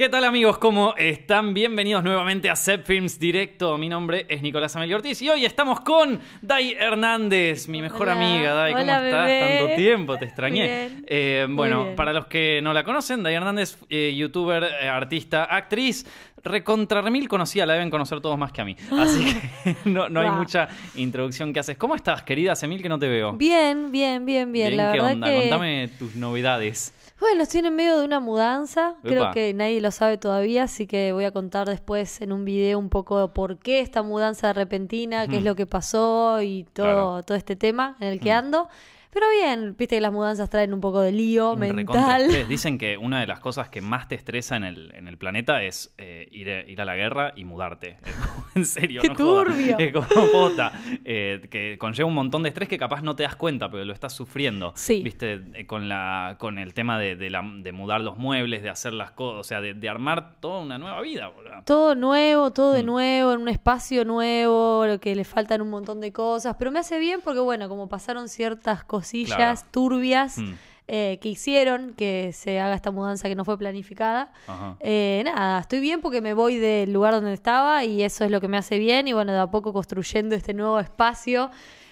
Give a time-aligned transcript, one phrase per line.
[0.00, 0.58] ¿Qué tal amigos?
[0.58, 1.54] ¿Cómo están?
[1.54, 3.76] Bienvenidos nuevamente a Set Films Directo.
[3.78, 8.12] Mi nombre es Nicolás Amelio Ortiz y hoy estamos con Dai Hernández, mi mejor Hola.
[8.12, 8.54] amiga.
[8.54, 9.26] Dai, ¿cómo Hola, estás?
[9.26, 9.58] bebé.
[9.58, 10.62] Tanto tiempo, te extrañé.
[10.68, 11.04] Bien.
[11.08, 11.96] Eh, bueno, bien.
[11.96, 16.06] para los que no la conocen, Dai Hernández, eh, youtuber, eh, artista, actriz.
[16.44, 18.76] Recontra remil conocida, la deben conocer todos más que a mí.
[18.92, 19.24] Así
[19.64, 21.76] que no, no hay mucha introducción que haces.
[21.76, 22.52] ¿Cómo estás, querida?
[22.52, 23.32] Hace mil que no te veo.
[23.32, 24.76] Bien, bien, bien, bien.
[24.76, 25.26] La ¿qué verdad onda?
[25.26, 25.40] que.
[25.40, 26.94] Contame tus novedades.
[27.20, 28.90] Bueno, estoy en medio de una mudanza.
[28.90, 29.00] Epa.
[29.02, 32.78] Creo que nadie lo sabe todavía, así que voy a contar después en un video
[32.78, 37.22] un poco por qué esta mudanza repentina, qué es lo que pasó y todo, Claro.
[37.24, 38.68] todo este tema en el que ando.
[39.10, 42.28] Pero bien, viste que las mudanzas traen un poco de lío recontra mental.
[42.48, 45.62] Dicen que una de las cosas que más te estresa en el, en el planeta
[45.62, 47.96] es eh, ir, a- ir a la guerra y mudarte.
[48.54, 49.44] En serio, ¡Qué no joda.
[49.44, 49.76] turbio!
[49.92, 50.72] Como posta.
[51.04, 53.92] Eh, que conlleva un montón de estrés que capaz no te das cuenta, pero lo
[53.92, 54.72] estás sufriendo.
[54.74, 55.00] Sí.
[55.02, 58.70] Viste, Eh, con, la, con el tema de, de la- de mudar los muebles, de
[58.70, 61.28] hacer las cosas, o sea, de, de armar toda una nueva vida.
[61.28, 61.62] boludo.
[61.64, 62.86] Todo nuevo, todo de Mm.
[62.86, 66.56] nuevo, en un espacio nuevo, que le faltan un montón de cosas.
[66.58, 69.60] Pero me hace bien porque, bueno, como pasaron ciertas cosillas Claro.
[69.70, 70.52] turbias Mm.
[70.90, 74.32] eh, que hicieron que se haga esta mudanza que no fue planificada.
[74.80, 78.40] Eh, nada, estoy bien porque me voy del lugar donde estaba y eso es lo
[78.40, 79.06] que me hace bien.
[79.06, 81.50] Y bueno, de a poco construyendo este nuevo espacio.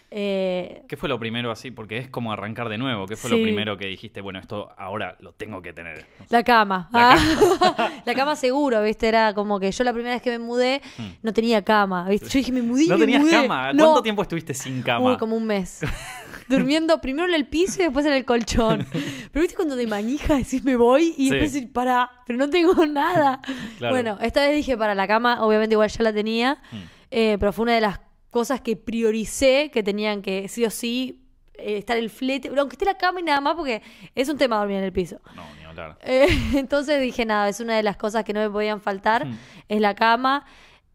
[0.08, 1.72] Eh, ¿Qué fue lo primero así?
[1.72, 3.06] Porque es como arrancar de nuevo.
[3.06, 3.36] ¿Qué fue Sí.
[3.36, 4.20] lo primero que dijiste?
[4.20, 6.06] Bueno, esto ahora lo tengo que tener.
[6.30, 6.88] La cama.
[6.92, 7.16] La Ah.
[8.06, 9.08] La cama seguro, ¿viste?
[9.08, 10.80] Era como que yo la primera vez que me mudé
[11.22, 12.28] no tenía cama, ¿viste?
[12.28, 12.90] Yo dije, me mudé Hmm.
[12.90, 13.32] ¿No me tenías mudé.
[13.32, 13.72] cama?
[13.72, 13.84] No.
[13.84, 15.10] ¿Cuánto tiempo estuviste sin cama?
[15.10, 15.80] Uy, como un mes.
[16.48, 18.86] Durmiendo primero en el piso y después en el colchón.
[19.32, 21.30] Pero viste cuando de manija decís me voy y Sí.
[21.30, 23.40] después decís, para, pero no tengo nada.
[23.78, 23.94] Claro.
[23.94, 26.76] Bueno, esta vez dije para la cama, obviamente igual ya la tenía, Mm.
[27.10, 31.22] eh, pero fue una de las cosas que prioricé que tenían que sí o sí
[31.58, 33.80] eh, estar el flete, aunque esté la cama y nada más, porque
[34.14, 35.20] es un tema dormir en el piso.
[35.34, 35.96] No, ni hablar.
[36.02, 39.38] Eh, entonces dije, nada, es una de las cosas que no me podían faltar, Mm.
[39.68, 40.44] es la cama.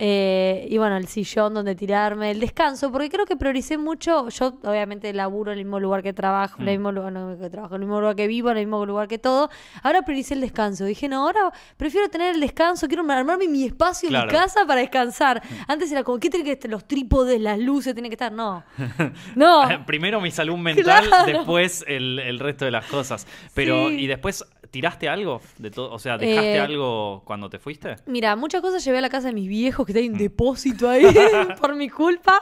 [0.03, 4.29] Eh, y bueno, el sillón donde tirarme, el descanso, porque creo que prioricé mucho.
[4.29, 6.81] Yo, obviamente, laburo en el mismo lugar que trabajo, en el Mm.
[6.81, 9.07] mismo lugar no, que trabajo, en el mismo lugar que vivo, en el mismo lugar
[9.07, 9.51] que todo.
[9.83, 10.85] Ahora prioricé el descanso.
[10.85, 14.81] Dije, no, ahora prefiero tener el descanso, quiero armarme mi espacio en mi casa para
[14.81, 15.39] descansar.
[15.67, 16.71] Antes era como, ¿qué tiene que estar?
[16.71, 18.31] Los trípodes, las luces, tienen que estar.
[18.31, 18.63] No.
[19.35, 19.61] No.
[19.85, 21.25] Primero mi salud mental, Claro.
[21.25, 23.27] después el, el resto de las cosas.
[23.53, 23.99] Pero, Sí.
[24.01, 25.91] ¿y después tiraste algo de todo?
[25.91, 27.97] O sea, ¿dejaste Eh, algo cuando te fuiste?
[28.07, 31.03] Mira, muchas cosas llevé a la casa de mis viejos, que hay un depósito ahí
[31.61, 32.41] por mi culpa.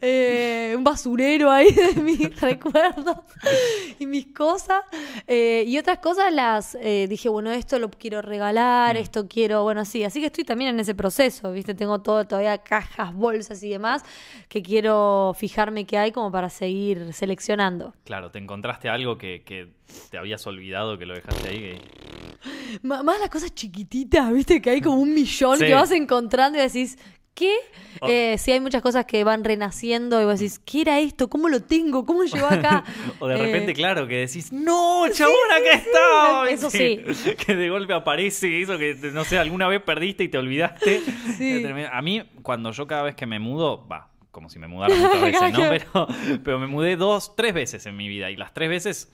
[0.00, 3.16] Eh, un basurero ahí de mis recuerdos
[3.98, 4.82] y mis cosas.
[5.26, 6.76] Eh, y otras cosas las
[7.08, 10.04] dije, bueno, esto lo quiero regalar, esto quiero, bueno, sí.
[10.04, 11.74] Así que estoy también en ese proceso, ¿viste?
[11.74, 14.02] Tengo todo, todavía cajas, bolsas y demás
[14.48, 17.94] que quiero fijarme que hay como para seguir seleccionando.
[18.04, 19.68] Claro, ¿te encontraste algo que, que
[20.10, 21.58] te habías olvidado que lo dejaste ahí?
[21.58, 24.60] que- Más las cosas chiquititas, ¿viste?
[24.60, 25.66] Que hay como un millón Sí.
[25.66, 26.98] que vas encontrando y decís,
[27.34, 27.54] ¿qué?
[28.00, 31.28] O- Eh, sí, hay muchas cosas que van renaciendo y vos decís, ¿qué era esto?
[31.30, 32.04] ¿Cómo lo tengo?
[32.04, 32.84] ¿Cómo llegó acá?
[33.20, 36.50] O de Eh, repente, claro, que decís, ¡No, chabón, acá está!
[36.50, 40.38] eso Que- Que de golpe aparece eso que, no sé, alguna vez perdiste y te
[40.38, 41.00] olvidaste.
[41.38, 41.62] Sí.
[41.62, 41.90] Tremendo.
[41.92, 45.20] A mí, cuando yo cada vez que me mudo, va, como si me mudara muchas
[45.22, 45.68] veces, ¿no?
[45.70, 46.08] Pero,
[46.44, 49.12] pero me mudé dos, tres veces en mi vida y las tres veces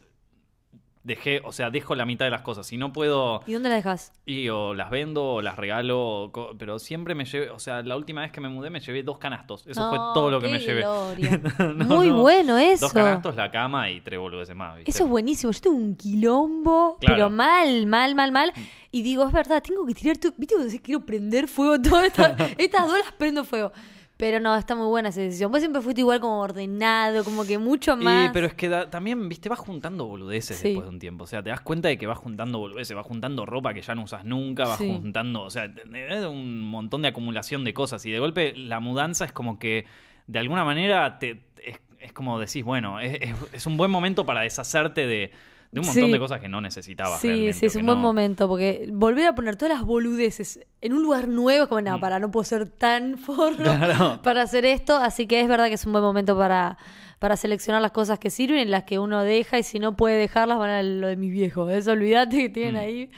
[1.03, 2.71] dejé, o sea, dejo la mitad de las cosas.
[2.73, 4.13] Y no puedo, ¿Y dónde la dejas?
[4.27, 5.99] y o las vendo o las regalo,
[6.33, 9.03] o pero siempre me llevé, o sea, la última vez que me mudé me llevé
[9.03, 9.67] dos canastos.
[9.67, 10.85] Eso fue todo lo que me llevé.
[11.75, 12.19] No, Muy no.
[12.21, 12.87] bueno eso.
[12.87, 14.77] Dos canastos, la cama y tres boludeces más.
[14.77, 14.91] ¿viste?
[14.91, 15.53] Eso es buenísimo.
[15.53, 17.15] Yo tengo un quilombo, Claro.
[17.15, 18.53] pero mal, mal, mal, mal.
[18.91, 20.33] Y digo, es verdad, tengo que tirar todo.
[20.37, 21.81] ¿Viste cuando quiero prender fuego?
[21.81, 23.73] Todas estas, estas dos las prendo fuego.
[24.21, 25.51] Pero no, está muy buena esa decisión.
[25.51, 28.31] Vos siempre fuiste igual como ordenado, como que mucho Y, más.
[28.33, 30.69] pero es que da- también, viste, vas juntando boludeces Sí.
[30.69, 31.25] después de un tiempo.
[31.25, 33.95] O sea, te das cuenta de que vas juntando boludeces, vas juntando ropa que ya
[33.95, 34.87] no usas nunca, vas Sí.
[34.87, 38.05] juntando, o sea, es un montón de acumulación de cosas.
[38.07, 39.87] Y de golpe la mudanza es como que,
[40.27, 44.25] de alguna manera, te, es, es como decís, bueno, es, es- es un buen momento
[44.27, 45.33] para deshacerte de,
[45.73, 46.11] de un montón Sí.
[46.13, 47.21] de cosas que no necesitabas.
[47.21, 50.93] Sí, sí, es un buen no- momento, porque volver a poner todas las boludeces en
[50.95, 53.63] un lugar nuevo, es como, no, para, no puedo ser tan forro Mm.
[53.79, 54.21] Claro.
[54.23, 56.77] para hacer esto, así que es verdad que es un buen momento para,
[57.21, 60.17] para seleccionar las cosas que sirven y las que uno deja, y si no puede
[60.17, 62.79] dejarlas, van a lo de mis viejos, eso olvídate que tienen Mm.
[62.79, 63.11] ahí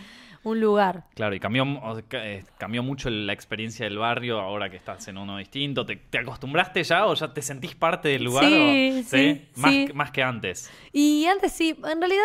[0.45, 1.05] un lugar.
[1.15, 1.65] Claro, y cambió,
[2.13, 5.87] eh, cambió mucho la experiencia del barrio ahora que estás en uno distinto.
[5.87, 8.45] ¿Te, te acostumbraste ya o ya te sentís parte del lugar?
[8.47, 9.85] Sí, o- sí, Más, sí.
[9.87, 10.71] que- más que antes.
[10.93, 12.25] Y antes sí, en realidad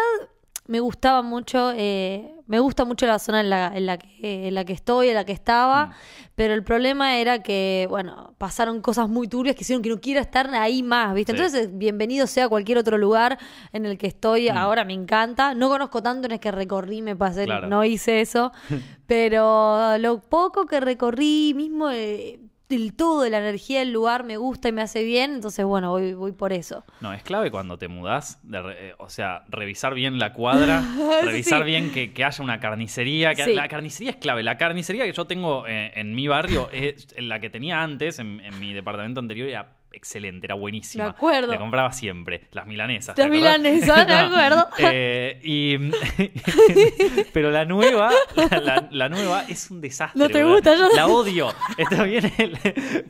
[0.68, 4.54] me gustaba mucho, eh, Me gusta mucho la zona en la, en la, que, en
[4.56, 5.92] la que estoy, en la que estaba, Mm.
[6.36, 10.22] pero el problema era que, bueno, pasaron cosas muy turbias que hicieron que no quiera
[10.22, 11.34] estar ahí más, ¿viste?
[11.34, 11.38] Sí.
[11.38, 13.38] Entonces, bienvenido sea cualquier otro lugar
[13.74, 14.58] en el que estoy Mm.
[14.58, 15.54] ahora, me encanta.
[15.54, 17.68] No conozco tanto, no es que recorrí, me pasé, Claro.
[17.68, 18.52] no hice eso,
[19.08, 24.36] pero lo poco que recorrí, mismo eh, el todo de la energía del lugar me
[24.38, 26.84] gusta y me hace bien, entonces, bueno, voy, voy por eso.
[27.02, 30.82] No, es clave cuando te mudás, de re- eh, o sea, revisar bien la cuadra,
[31.24, 31.66] revisar Sí.
[31.66, 33.34] bien que, que haya una carnicería.
[33.36, 33.54] Que Sí.
[33.54, 34.44] La carnicería es clave.
[34.44, 38.42] La carnicería que yo tengo eh, en mi barrio, es la que tenía antes, en,
[38.42, 41.06] en mi departamento anterior, era excelente, era buenísima.
[41.06, 41.52] Me acuerdo.
[41.52, 43.16] Le compraba siempre, las milanesas.
[43.16, 44.68] ¿te Las milanesas, me acuerdo.
[44.80, 45.78] Eh, y,
[47.34, 50.20] pero la nueva, la, la- la nueva es un desastre.
[50.22, 51.54] No te gusta, yo- La odio.
[51.78, 52.32] Está bien,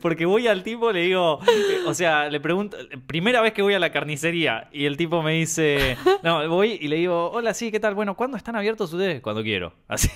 [0.00, 2.76] porque voy al tipo, le digo, eh, o sea, le pregunto,
[3.06, 6.88] primera vez que voy a la carnicería y el tipo me dice, no, voy y
[6.88, 7.94] le digo, hola, sí, ¿qué tal?
[7.94, 9.20] Bueno, ¿cuándo están abiertos ustedes?
[9.20, 9.74] Cuando quiero.
[9.88, 10.10] Así,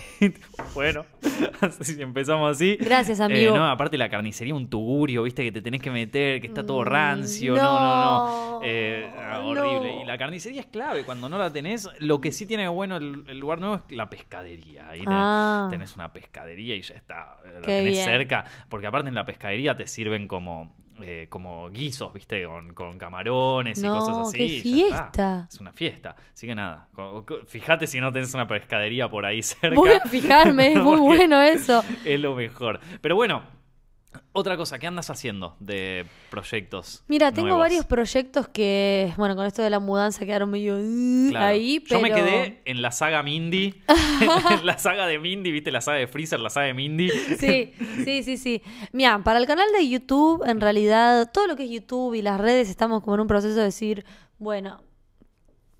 [0.75, 1.05] bueno,
[1.61, 2.77] así empezamos así.
[2.81, 3.57] Gracias, Eh, amigo.
[3.57, 6.85] no, aparte la carnicería, un tugurio, viste, que te tenés que meter, que está todo
[6.85, 7.55] rancio.
[7.57, 8.51] No, no, no.
[8.53, 9.95] no, Eh, ah, horrible.
[9.97, 10.03] no.
[10.03, 11.05] Y la carnicería es clave.
[11.05, 14.09] Cuando no la tenés, lo que sí tiene bueno el, el lugar nuevo es la
[14.09, 14.89] pescadería.
[14.89, 15.67] Ahí tenés, Ah.
[15.71, 17.37] tenés una pescadería y ya está.
[17.45, 18.05] La Qué tenés bien.
[18.05, 18.45] cerca.
[18.69, 20.75] Porque aparte en la pescadería te sirven como.
[21.01, 22.45] eh, como guisos, ¿viste?
[22.45, 24.37] Con, con camarones y No, cosas así.
[24.39, 25.49] qué y fiesta.
[25.51, 26.15] Es una fiesta.
[26.33, 26.87] Así que nada.
[27.49, 29.75] Fíjate si no tenés una pescadería por ahí cerca.
[29.75, 31.83] Voy a fijarme, es muy bueno eso.
[32.05, 32.79] Es lo mejor.
[33.01, 33.43] Pero bueno,
[34.33, 37.05] otra cosa, ¿qué andas haciendo de proyectos?
[37.09, 37.65] Mira, tengo nuevos?
[37.65, 41.47] varios proyectos que, bueno, con esto de la mudanza quedaron medio uh, Claro.
[41.47, 42.01] ahí, pero...
[42.01, 43.83] Yo me quedé en la saga Mindy,
[44.51, 45.71] en la saga de Mindy, ¿viste?
[45.71, 47.11] La saga de Freezer, la saga de Mindy.
[47.39, 47.73] Sí,
[48.05, 48.63] sí, sí, sí.
[48.93, 52.41] Mira, para el canal de YouTube, en realidad, todo lo que es YouTube y las
[52.41, 54.05] redes, estamos como en un proceso de decir,
[54.39, 54.83] bueno,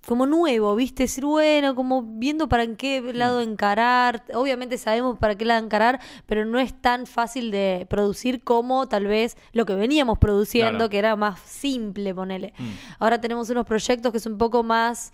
[0.07, 1.03] como nuevo, ¿viste?
[1.03, 4.23] Decir, bueno, como viendo para en qué lado encarar.
[4.33, 9.05] Obviamente sabemos para qué lado encarar, pero no es tan fácil de producir como tal
[9.07, 10.89] vez lo que veníamos produciendo, Claro.
[10.89, 12.53] que era más simple, ponele.
[12.57, 12.63] Mm.
[12.99, 15.13] Ahora tenemos unos proyectos que es un poco más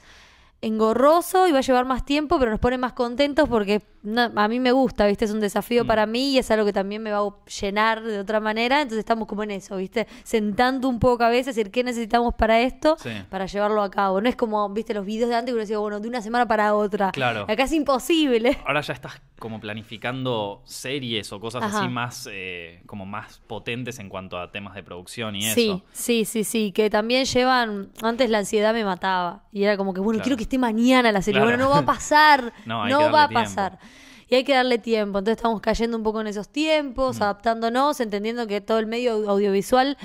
[0.62, 4.48] engorroso y va a llevar más tiempo, pero nos pone más contentos porque no, a
[4.48, 5.26] mí me gusta, ¿viste?
[5.26, 5.88] Es un desafío Mm.
[5.88, 7.30] para mí y es algo que también me va a
[7.62, 10.08] llenar de otra manera, entonces estamos como en eso, ¿viste?
[10.24, 13.10] Sentando un poco cabeza, decir qué necesitamos para esto, Sí.
[13.30, 14.22] para llevarlo a cabo.
[14.22, 14.94] No es como, ¿viste?
[14.94, 17.12] Los videos de antes que uno decía, bueno, de una semana para otra.
[17.12, 17.46] Claro.
[17.48, 18.58] Acá es imposible.
[18.66, 21.80] Ahora ya estás como planificando series o cosas Ajá.
[21.80, 25.84] así más, eh, como más potentes en cuanto a temas de producción y Sí, eso.
[25.92, 30.00] sí, sí, sí, que también llevan, antes la ansiedad me mataba y era como que,
[30.00, 30.24] bueno, Claro.
[30.24, 31.58] quiero que esté mañana la serie, Claro.
[31.58, 33.50] bueno, no va a pasar, No, hay no que va a darle tiempo.
[33.56, 33.80] pasar.
[34.28, 37.24] Y hay que darle tiempo, entonces estamos cayendo un poco en esos tiempos, Mm.
[37.24, 39.98] adaptándonos, entendiendo que todo el medio audiovisual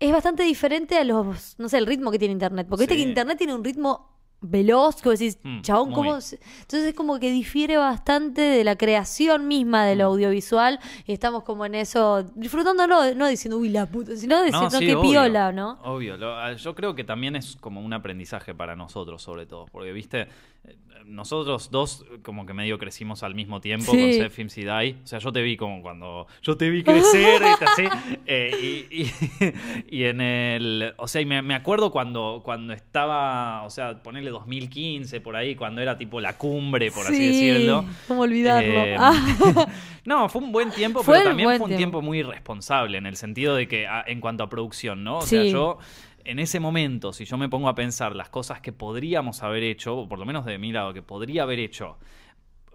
[0.00, 3.02] es bastante diferente a los, no sé, el ritmo que tiene Internet, porque viste Sí.
[3.02, 4.08] que Internet tiene un ritmo
[4.42, 5.92] veloz, que vos decís, Mm, chabón.
[5.92, 6.20] ¿cómo?
[6.20, 10.12] se-?" Entonces es como que difiere bastante de la creación misma de lo Mm.
[10.12, 14.86] audiovisual y estamos como en eso, disfrutándolo, no diciendo, uy, la puta, sino diciendo sí,
[14.86, 15.78] que obvio, piola, ¿no?
[15.84, 16.16] Obvio.
[16.16, 19.66] Lo- ah, yo creo que también es como un aprendizaje para nosotros, sobre todo.
[19.70, 20.28] Porque, viste,
[21.06, 24.00] nosotros dos como que medio crecimos al mismo tiempo Sí.
[24.00, 24.96] con Seth Films y Die.
[25.02, 26.26] O sea, yo te vi como cuando...
[26.42, 27.64] Yo te vi crecer, ¿viste?
[27.64, 27.84] así.
[28.26, 29.12] Eh, y, y-
[30.00, 30.94] y en el...
[30.98, 33.62] O sea, y me, me acuerdo cuando, cuando estaba...
[33.64, 37.84] O sea, ponerle 2015 por ahí, cuando era tipo la cumbre, por así Sí, decirlo.
[38.08, 38.70] ¿Cómo olvidarlo?
[38.84, 39.66] Eh, Ah,
[40.04, 41.76] No, fue un buen tiempo, Fue pero también fue un tiempo.
[41.76, 45.18] tiempo muy irresponsable en el sentido de que a- en cuanto a producción, ¿no?
[45.18, 45.78] O sea, yo
[46.24, 49.96] en ese momento, si yo me pongo a pensar las cosas que podríamos haber hecho,
[49.96, 51.98] o por lo menos de mi lado, que podría haber hecho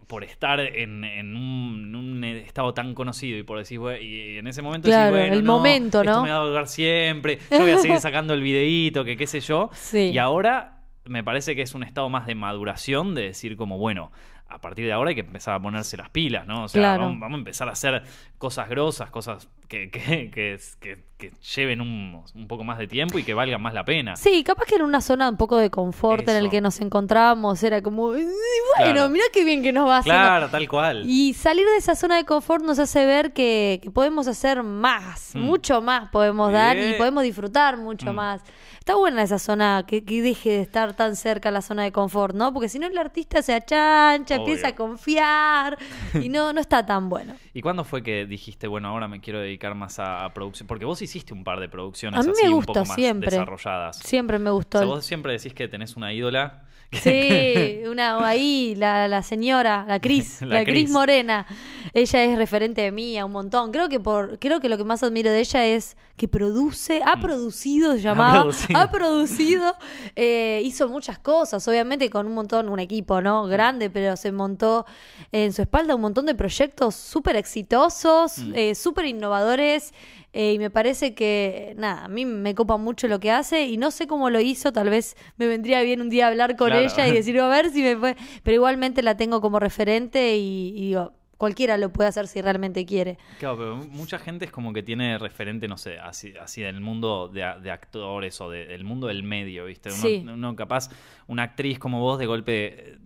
[0.07, 4.37] por estar en, en un, en un estado tan conocido y por decir, "Bue- y
[4.37, 6.23] en ese momento Claro, bueno, el no, momento, esto ¿no?
[6.23, 9.39] me va a durar siempre, yo voy a seguir sacando el videíto, que qué sé
[9.39, 9.69] yo.
[9.73, 10.11] Sí.
[10.13, 14.11] Y ahora me parece que es un estado más de maduración, de decir como, bueno,
[14.47, 16.65] a partir de ahora hay que empezar a ponerse las pilas, ¿no?
[16.65, 17.01] O sea, Claro.
[17.05, 18.03] vamos, vamos a empezar a hacer
[18.37, 23.17] cosas grosas, cosas que, que, que, que- que lleven un, un poco más de tiempo
[23.17, 24.15] y que valgan más la pena.
[24.17, 27.63] Sí, capaz que en una zona un poco de confort en el que nos encontrábamos
[27.63, 29.09] era como, "Ay, bueno, Claro.
[29.09, 30.19] mira qué bien que nos va haciendo.
[30.21, 31.03] Claro, tal cual.
[31.07, 35.31] Y salir de esa zona de confort nos hace ver que, que podemos hacer más,
[35.35, 35.39] Mm.
[35.39, 38.15] mucho más podemos dar y podemos disfrutar mucho Mm.
[38.15, 38.41] más.
[38.79, 42.35] Está buena esa zona, que, que deje de estar tan cerca la zona de confort,
[42.35, 42.53] ¿no?
[42.53, 44.45] Porque si no el artista se achancha, Obvio.
[44.45, 45.77] empieza a confiar
[46.21, 47.33] y no, no está tan bueno.
[47.53, 50.67] ¿Y cuándo fue que dijiste, bueno, ahora me quiero dedicar más a, a producción?
[50.67, 52.95] Porque vos hiciste un par de producciones A mí así me un gusta poco más
[52.95, 53.29] siempre.
[53.31, 53.97] desarrolladas.
[53.97, 54.79] Siempre me O gustó.
[54.79, 56.63] sea, vos siempre decís que tenés una ídola.
[56.91, 60.89] Sí, una ahí, la, la señora, la Cris, La la, Cris.
[60.91, 61.45] Morena.
[61.93, 63.71] ella es referente de mí a un montón.
[63.71, 67.19] Creo que por, creo que lo que más admiro de ella es que produce, ha
[67.19, 68.79] producido, se llamaba, producido.
[68.79, 69.75] ha producido,
[70.15, 73.45] eh, hizo muchas cosas, obviamente con un montón, un equipo, ¿no?
[73.47, 74.85] Grande, pero se montó
[75.33, 78.53] en su espalda un montón de proyectos súper exitosos, Mm.
[78.55, 79.93] eh, súper innovadores.
[80.37, 83.77] Eh, y me parece que, nada, a mí me copa mucho lo que hace y
[83.77, 86.85] no sé cómo lo hizo, tal vez me vendría bien un día hablar con Claro.
[86.85, 90.73] ella y decir, a ver si me fue, pero igualmente la tengo como referente y,
[90.75, 93.17] y digo, cualquiera lo puede hacer si realmente quiere.
[93.39, 97.27] Claro, pero mucha gente es como que tiene referente, no sé, así, así del mundo
[97.29, 99.89] de, actores o de- del mundo del medio, ¿viste?
[99.89, 100.21] Uno, Sí.
[100.23, 100.89] uno capaz,
[101.27, 102.97] una actriz como vos, de golpe,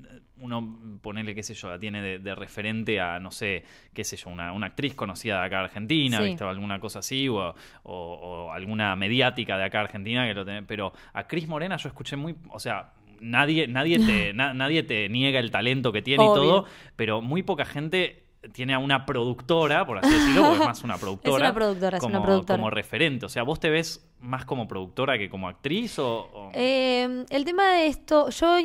[0.41, 4.15] uno, ponele, qué sé yo, la tiene de, de referente a, no sé, qué sé
[4.17, 6.23] yo, una, una actriz conocida de acá Argentina, Sí.
[6.23, 6.43] ¿viste?
[6.43, 7.53] O alguna cosa así, o, o-
[7.83, 10.63] o alguna mediática de acá Argentina que lo tiene.
[10.63, 12.93] Pero a Cris Morena yo escuché muy, o sea...
[13.21, 16.31] Nadie, nadie, te, na- nadie te niega el talento que tiene Obvio.
[16.31, 16.65] y todo,
[16.95, 20.97] pero muy poca gente tiene a una productora, por así decirlo, porque es más una
[21.01, 21.35] productora.
[21.35, 22.57] una productora, es como, una productora.
[22.57, 23.25] como referente.
[23.25, 25.99] O sea, ¿vos te ves más como productora que como actriz?
[25.99, 28.57] O, o- Eh, el tema de esto, yo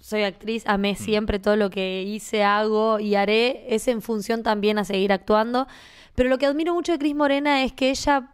[0.00, 0.70] soy actriz, Mm.
[0.70, 5.12] amé siempre todo lo que hice, hago y haré, es en función también a seguir
[5.12, 5.66] actuando.
[6.14, 8.32] Pero lo que admiro mucho de Cris Morena es que ella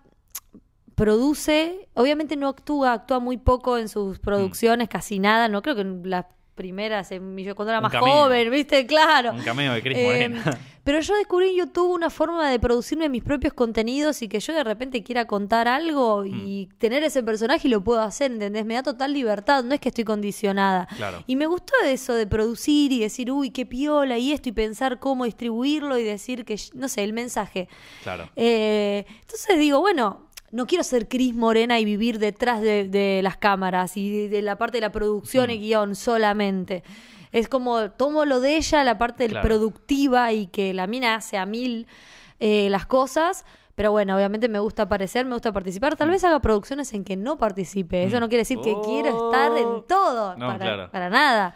[0.94, 5.84] produce, obviamente no actúa, actúa muy poco en sus producciones, casi nada, no creo que
[5.84, 6.24] las
[6.56, 8.08] primeras, en, yo cuando era Un más cameo.
[8.24, 8.84] joven, ¿viste?
[8.86, 9.30] Claro.
[9.32, 10.58] un cameo de Cris Eh, Morena.
[10.82, 14.52] pero yo descubrí en YouTube una forma de producirme mis propios contenidos y que yo
[14.54, 16.78] de repente quiera contar algo y Mm.
[16.78, 18.64] tener ese personaje y lo puedo hacer, ¿entendés?
[18.64, 20.88] Me da total libertad, no es que estoy condicionada.
[20.96, 21.22] Claro.
[21.26, 24.98] Y me gustó eso de producir y decir, uy, qué piola y esto y pensar
[24.98, 27.68] cómo distribuirlo y decir que, no sé, el mensaje.
[28.02, 28.30] Claro.
[28.34, 33.36] Eh, entonces digo, bueno, no quiero ser Cris Morena y vivir detrás de, de las
[33.36, 35.50] cámaras y de, de la parte de la producción Mm.
[35.50, 36.82] y guion solamente.
[37.32, 39.46] Es como tomo lo de ella, la parte Claro.
[39.46, 41.86] productiva y que la mina hace a mil
[42.40, 43.44] eh, las cosas.
[43.74, 45.94] Pero bueno, obviamente me gusta aparecer, me gusta participar.
[45.94, 45.96] Mm.
[45.96, 48.04] Tal vez haga producciones en que no participe.
[48.04, 49.56] Eso no quiere decir que quiero estar Oh.
[49.58, 50.34] en todo.
[50.36, 50.90] No, para, claro.
[50.90, 51.54] para nada.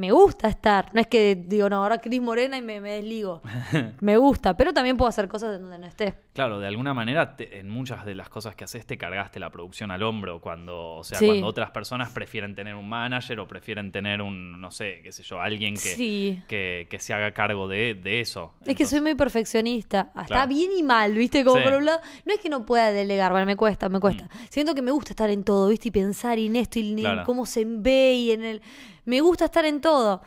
[0.00, 0.88] Me gusta estar.
[0.94, 3.42] No es que digo, no, ahora Cris Morena y me, me desligo.
[4.00, 6.14] me gusta, pero también puedo hacer cosas en donde no esté.
[6.32, 9.50] Claro, de alguna manera te- en muchas de las cosas que haces te cargaste la
[9.50, 11.26] producción al hombro cuando, o sea, Sí.
[11.26, 15.22] cuando otras personas prefieren tener un manager o prefieren tener un, no sé, qué sé
[15.22, 16.42] yo, alguien que, Sí.
[16.48, 18.54] que, que se haga cargo de, de eso.
[18.64, 20.12] Es que soy muy perfeccionista.
[20.14, 20.48] Está Claro.
[20.48, 21.44] bien y mal, ¿viste?
[21.44, 21.64] Como Sí.
[21.64, 22.00] por un lado.
[22.24, 24.28] No es que no pueda delegar, bueno, me cuesta, me cuesta.
[24.48, 25.88] Siento que me gusta estar en todo, ¿viste?
[25.88, 27.24] Y pensar en esto y en Claro.
[27.26, 28.62] cómo se ve y en el.
[29.10, 30.22] Me gusta estar en todo.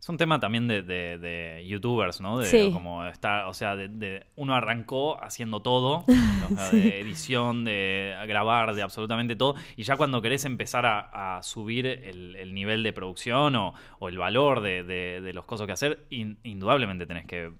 [0.00, 2.38] Es un tema también de, de- de youtubers, ¿no?
[2.38, 2.70] De Sí.
[2.72, 6.04] como estar, o sea, de, de- uno arrancó haciendo todo, o
[6.56, 11.42] sea, de edición, de grabar, de absolutamente todo, y ya cuando querés empezar a, a
[11.44, 16.04] subir el, el nivel de producción o, o el valor de, los cosas que hacer,
[16.10, 17.52] in- indudablemente tenés que,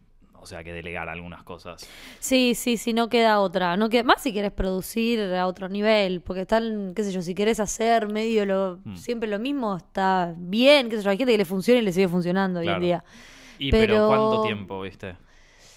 [0.43, 1.89] o sea, que delegar algunas cosas.
[2.19, 3.77] Sí, sí, sí, no queda otra.
[3.77, 7.35] No queda, más si quieres producir a otro nivel, porque están, qué sé yo, si
[7.35, 8.97] querés hacer medio lo, Mm.
[8.97, 11.93] siempre lo mismo, está bien, qué sé yo, hay gente que le funciona y le
[11.93, 12.85] sigue funcionando hoy en Claro.
[12.85, 13.05] día.
[13.59, 15.17] Y pero, Pero- ¿cuánto tiempo, viste?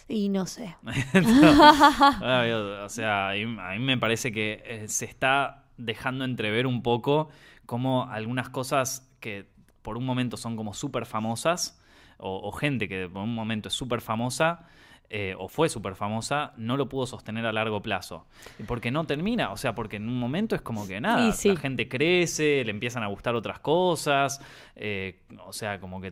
[0.08, 0.76] Y no sé.
[2.86, 7.30] O sea, a mí, me parece que eh, se está dejando entrever un poco
[7.66, 9.48] cómo algunas cosas que
[9.82, 11.80] por un momento son como súper famosas,
[12.18, 14.68] o, o gente que por un momento es súper famosa,
[15.10, 18.26] eh, o fue súper famosa, no lo pudo sostener a largo plazo.
[18.58, 21.50] Y Porque no termina, o sea, porque en un momento es como que nada, sí.
[21.50, 24.42] la gente crece, le empiezan a gustar otras cosas,
[24.76, 26.12] eh, o sea, como que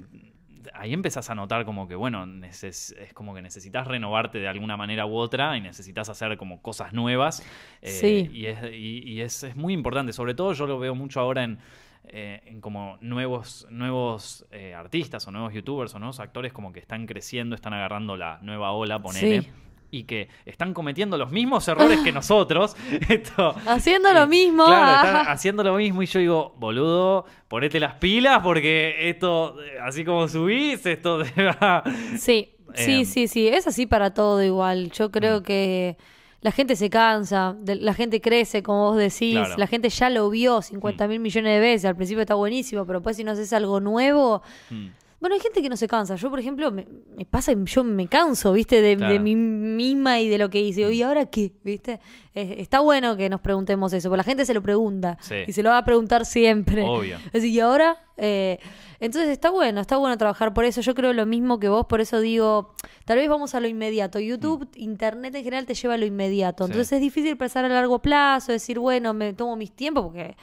[0.73, 5.05] ahí empezás a notar como que, bueno, es como que necesitas renovarte de alguna manera
[5.05, 7.43] u otra y necesitas hacer como cosas nuevas.
[7.81, 8.29] eh, Sí.
[8.31, 11.43] Y, es, y- y es, es muy importante, sobre todo yo lo veo mucho ahora
[11.43, 11.57] en,
[12.05, 16.79] eh, en como nuevos, nuevos eh, artistas o nuevos youtubers o nuevos actores como que
[16.79, 19.41] están creciendo, están agarrando la nueva ola, ponele.
[19.43, 19.49] Sí.
[19.91, 22.75] Y que están cometiendo los mismos errores que nosotros.
[23.09, 24.65] Esto, Haciendo lo mismo.
[24.65, 30.03] Claro, están haciendo lo mismo y yo digo, boludo, ponete las pilas porque esto, así
[30.03, 31.83] como subís, esto te va...
[32.17, 34.89] Sí, sí, Eh, sí, sí, es así para todo igual.
[34.91, 35.43] Yo creo Mm.
[35.43, 35.97] que
[36.43, 39.55] la gente se cansa, de- la gente crece, como vos decís, Claro.
[39.57, 42.99] la gente ya lo vio 50 mil millones de veces, al principio está buenísimo, pero
[42.99, 44.41] después si no haces algo nuevo...
[44.69, 44.87] Mm,
[45.23, 46.17] Bueno, hay gente que no se cansa.
[46.17, 46.85] Yo, por ejemplo, me,
[47.15, 48.81] me pasa, yo me canso, ¿viste?
[48.81, 49.13] De, Claro.
[49.13, 50.81] de mí misma y de lo que hice.
[50.93, 51.53] ¿Y ahora qué?
[51.63, 52.01] ¿Viste?
[52.35, 55.17] Eh, está bueno que nos preguntemos eso, porque la gente se lo pregunta.
[55.21, 55.35] Sí.
[55.47, 56.83] Y se lo va a preguntar siempre.
[56.83, 57.19] Obvio.
[57.33, 58.59] Así que ahora, eh,
[58.99, 60.81] Entonces está bueno, está bueno trabajar por eso.
[60.81, 62.73] Yo creo lo mismo que vos, por eso digo,
[63.05, 64.19] tal vez vamos a lo inmediato.
[64.19, 66.63] YouTube, Internet en general te lleva a lo inmediato.
[66.63, 66.67] Mm.
[66.67, 66.71] Sí.
[66.71, 70.35] Entonces es difícil pensar a largo plazo, decir, bueno, me tomo mis tiempos, porque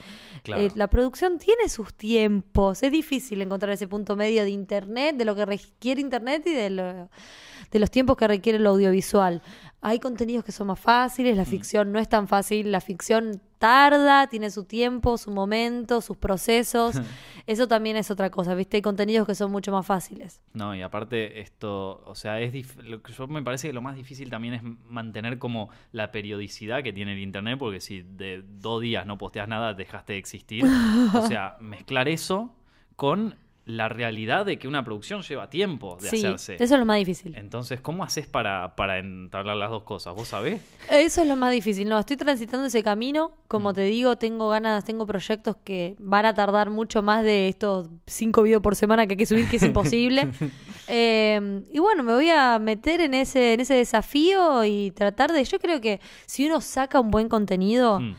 [0.42, 0.62] Claro.
[0.62, 2.82] eh, la producción tiene sus tiempos.
[2.82, 6.70] Es difícil encontrar ese punto medio de Internet, de lo que requiere Internet y de,
[6.70, 7.08] lo-
[7.70, 9.42] de los tiempos que requiere lo audiovisual.
[9.82, 11.38] Hay contenidos que son más fáciles, Mm.
[11.38, 16.16] la ficción no es tan fácil, la ficción tarda, tiene su tiempo, su momento, sus
[16.16, 16.96] procesos.
[17.46, 18.78] Eso también es otra cosa, ¿viste?
[18.78, 20.40] Hay contenidos que son mucho más fáciles.
[20.54, 23.82] No, y aparte esto, o sea, es dif- lo que yo me parece que lo
[23.82, 28.42] más difícil también es mantener como la periodicidad que tiene el internet, porque si de
[28.46, 30.64] dos días no posteas nada, dejaste de existir.
[31.14, 32.54] O sea, mezclar eso
[32.96, 33.34] con
[33.70, 36.54] la realidad de que una producción lleva tiempo de sí, hacerse.
[36.62, 37.34] eso es lo más difícil.
[37.36, 40.14] Entonces, ¿cómo haces para, para entablar las dos cosas?
[40.14, 40.60] ¿Vos sabés?
[40.90, 41.88] Eso es lo más difícil.
[41.88, 43.28] No, estoy transitando ese camino.
[43.28, 43.48] Mm.
[43.48, 47.88] Como te digo, tengo ganas, tengo proyectos que van a tardar mucho más de estos
[48.06, 50.28] cinco videos por semana que hay que subir, que es imposible.
[50.92, 55.44] Eh, y bueno, me voy a meter en ese, en ese desafío y tratar de.
[55.44, 58.14] Yo creo que si uno saca un buen contenido, Mm,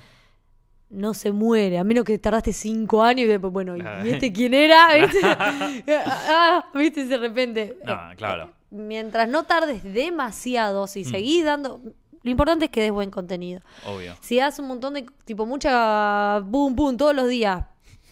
[0.91, 1.77] no se muere.
[1.79, 4.87] A menos que tardaste cinco años y después, bueno, ¿y y este quién era?
[4.95, 5.19] ¿Viste?
[6.05, 7.05] ah, ¿viste?
[7.05, 7.77] De repente.
[7.85, 8.51] No, Eh, claro.
[8.69, 11.05] mientras no tardes demasiado, si Mm.
[11.11, 11.81] seguís dando.
[12.23, 13.61] Lo importante es que des buen contenido.
[13.85, 14.15] obvio.
[14.21, 17.65] Si das un montón de, tipo, mucha boom, boom, todos los días,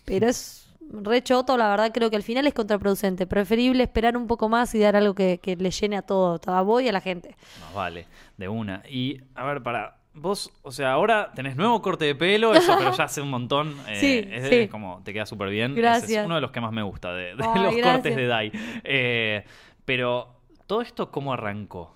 [0.05, 3.27] pero es re choto, la verdad creo que al final es contraproducente.
[3.27, 6.61] Preferible esperar un poco más y dar algo que, que le llene a todo, a
[6.63, 7.35] vos y a la gente.
[7.61, 8.07] Más vale,
[8.37, 8.81] de una.
[8.89, 9.98] Y, a ver, para.
[10.13, 13.75] Vos, o sea, ahora tenés nuevo corte de pelo, eso, pero ya hace un montón.
[13.87, 14.55] eh, Sí, es, sí.
[14.55, 15.71] es como, te queda súper bien.
[15.73, 16.09] Ese Gracias.
[16.21, 17.91] es uno de los que más me gusta de, de Ay, los gracias.
[17.93, 18.51] cortes de Dai.
[18.83, 19.45] Eh,
[19.85, 20.35] pero,
[20.67, 21.95] ¿todo esto cómo arrancó?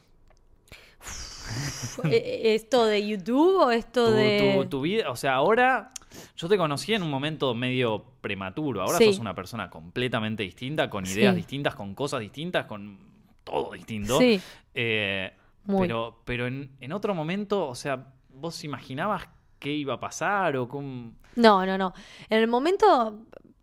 [2.06, 4.54] Eh, ¿Esto de YouTube o esto Tu, de...?
[4.56, 5.92] tu- tu vida, o sea, ahora
[6.38, 8.82] yo te conocí en un momento medio prematuro.
[8.82, 9.06] Ahora Sí.
[9.06, 12.98] sos una persona completamente distinta, con ideas distintas, con cosas distintas, con
[13.44, 14.18] todo distinto.
[14.20, 14.40] Sí,
[14.76, 15.32] Eh,
[15.66, 15.88] Muy.
[15.88, 19.28] Pero, pero en, en otro momento, o sea, ¿vos imaginabas
[19.60, 21.14] qué iba a pasar o cómo...?
[21.36, 21.94] no, no, no.
[22.30, 23.20] En el momento...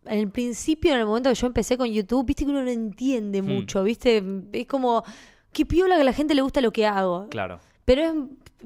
[0.06, 2.70] En el principio, en el momento que yo empecé con YouTube, viste que uno no
[2.70, 3.46] entiende Hmm.
[3.48, 5.04] mucho, viste, es como,
[5.52, 7.28] qué piola que a la gente le gusta lo que hago.
[7.28, 7.60] Claro.
[7.84, 8.14] Pero es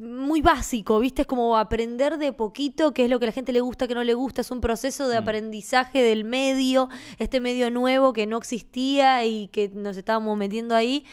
[0.01, 1.23] muy básico, ¿viste?
[1.23, 3.97] Es como aprender de poquito qué es lo que a la gente le gusta, qué
[3.97, 4.43] no le gusta.
[4.43, 5.23] Es un proceso de Mm.
[5.25, 6.89] aprendizaje del medio,
[7.19, 11.05] este medio nuevo que no existía y que nos estábamos metiendo ahí.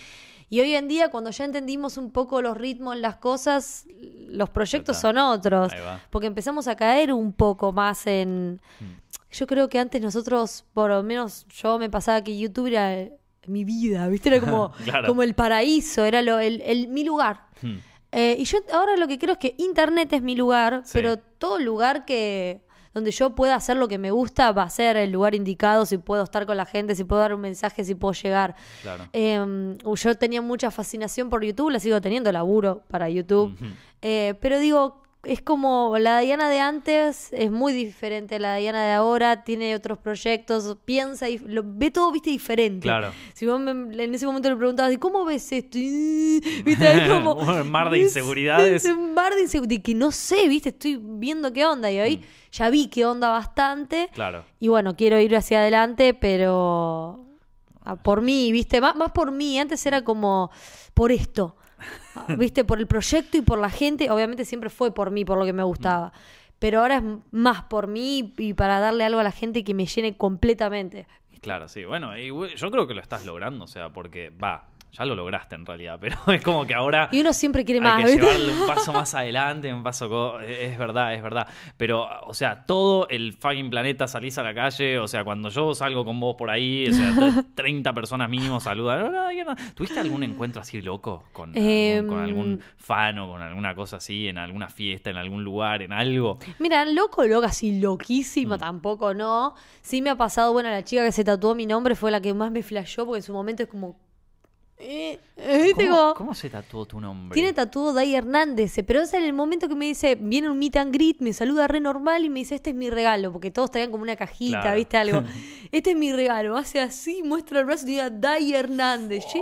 [0.52, 3.86] Y hoy en día, cuando ya entendimos un poco los ritmos, las cosas,
[4.28, 5.72] los proyectos son otros.
[6.10, 8.60] Porque empezamos a caer un poco más en...
[8.82, 8.86] Mm.
[9.32, 13.08] Yo creo que antes nosotros, por lo menos yo me pasaba que YouTube era
[13.48, 14.28] mi vida, ¿viste?
[14.28, 15.08] Era como, Claro.
[15.08, 17.46] como el paraíso, era lo, el, el- mi lugar.
[17.62, 17.78] Hmm.
[18.12, 20.92] Eh, y yo ahora lo que creo es que Internet es mi lugar, Sí.
[20.96, 22.62] pero todo lugar que
[22.94, 25.98] donde yo pueda hacer lo que me gusta va a ser el lugar indicado, si
[25.98, 28.56] puedo estar con la gente, si puedo dar un mensaje, si puedo llegar.
[28.82, 29.08] Claro.
[29.14, 33.56] Eh, yo tenía mucha fascinación por YouTube, la sigo teniendo, laburo para YouTube.
[34.02, 38.84] Eh, pero digo, es como la Diana de antes es muy diferente a la Diana
[38.86, 42.84] de ahora, tiene otros proyectos, piensa y lo, ve todo, viste, diferente.
[42.84, 43.12] Claro.
[43.34, 43.72] Si vos me-
[44.04, 45.78] en ese momento le preguntabas, ¿y cómo ves esto?
[46.66, 47.04] ¿Viste?
[47.04, 48.84] Es como, Un mar de es- inseguridades.
[48.86, 50.70] Es un mar de inseguridades que no sé, ¿viste?
[50.70, 52.22] Estoy viendo qué onda y hoy Mm.
[52.52, 54.10] ya vi qué onda bastante.
[54.14, 54.44] Claro.
[54.60, 57.26] Y bueno, quiero ir hacia adelante, pero
[58.04, 58.82] por mí, ¿viste?
[58.82, 59.60] Más, más por mí.
[59.60, 60.50] Antes era como
[60.94, 61.56] por esto,
[62.38, 62.64] ¿viste?
[62.64, 64.10] Por el proyecto y por la gente.
[64.10, 66.14] Obviamente siempre fue por mí, por lo que me gustaba.
[66.60, 69.86] Pero ahora es más por mí y para darle algo a la gente que me
[69.86, 71.08] llene completamente.
[71.42, 71.86] Claro, sí.
[71.86, 75.56] Bueno, y yo creo que lo estás logrando, o sea, porque va, ya lo lograste
[75.56, 78.54] en realidad, pero es como que ahora Y uno siempre quiere hay más, que llevarle
[78.54, 80.40] un paso más adelante, un paso...
[80.42, 81.48] Es verdad, es verdad.
[81.78, 85.74] Pero, o sea, todo el fucking planeta salís a la calle, o sea, cuando yo
[85.74, 89.12] salgo con vos por ahí, o sea, tre- 30 personas mínimo saludan.
[89.76, 92.24] ¿Tuviste algún encuentro así loco con, algún, con Em.
[92.26, 96.38] algún fan o con alguna cosa así, en alguna fiesta, en algún lugar, en algo?
[96.60, 98.60] Mira, loco, loca, así loquísima, Mm.
[98.60, 99.56] tampoco no.
[99.82, 102.34] Sí me ha pasado, bueno, la chica que se tatuó mi nombre fue la que
[102.34, 103.96] más me flashó porque en su momento es como...
[104.82, 105.20] eh,
[105.64, 105.90] ¿viste?
[106.16, 107.34] ¿Cómo, se tatuó tu nombre?
[107.34, 110.58] Tiene tatuado Dai Hernández, eh, pero es en el momento que me dice, viene un
[110.60, 113.52] meet and greet, me saluda re normal y me dice, este es mi regalo, porque
[113.52, 114.78] todos traían como una cajita, Claro.
[114.78, 114.98] ¿viste?
[114.98, 115.24] Algo.
[115.72, 119.24] Este es mi regalo, hace así, muestra el brazo y diga Dai Hernández.
[119.32, 119.42] ¿sí?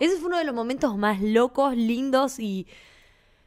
[0.00, 2.66] Ese fue uno de los momentos más locos, lindos y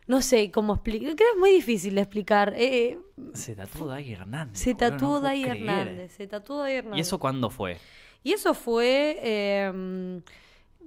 [0.06, 1.06] no sé cómo explicar.
[1.06, 2.54] Creo que es muy difícil de explicar.
[2.56, 3.00] Eh, eh,
[3.34, 4.60] Se tatuó Dai Hernández.
[4.60, 5.58] se no tatuó Dai creer.
[5.58, 6.98] Hernández, se tatuó Dai Hernández.
[6.98, 7.78] ¿Y eso cuándo fue?
[8.24, 10.22] Y eso fue eh,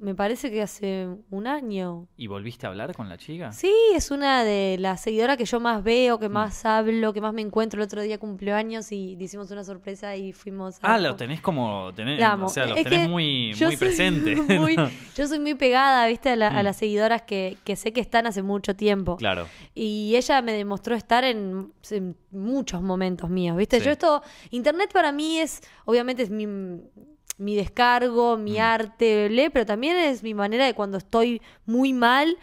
[0.00, 2.08] me parece que hace un año.
[2.16, 3.52] ¿Y volviste a hablar con la chica?
[3.52, 6.20] Sí, es una de las seguidoras que yo más veo, Mm.
[6.20, 7.80] que más hablo, que más me encuentro.
[7.80, 10.94] El otro día cumplió años y hicimos una sorpresa y fuimos a...
[10.94, 11.92] Ah, lo tenés como.
[11.94, 14.38] Tenés, o sea, los Es tenés muy, muy soy presentes.
[14.60, 14.76] muy-
[15.16, 16.64] yo soy muy pegada, viste, a, la- a Mm.
[16.64, 19.16] las seguidoras que, que sé que están hace mucho tiempo.
[19.16, 19.46] claro.
[19.74, 23.78] Y ella me demostró estar en, en muchos momentos míos, ¿viste?
[23.78, 23.84] Sí.
[23.86, 26.46] Yo esto, Internet para mí es, obviamente es mi,
[27.42, 28.60] mi descargo, mi Mm.
[28.62, 32.36] arte, pero también es mi manera de cuando estoy muy mal,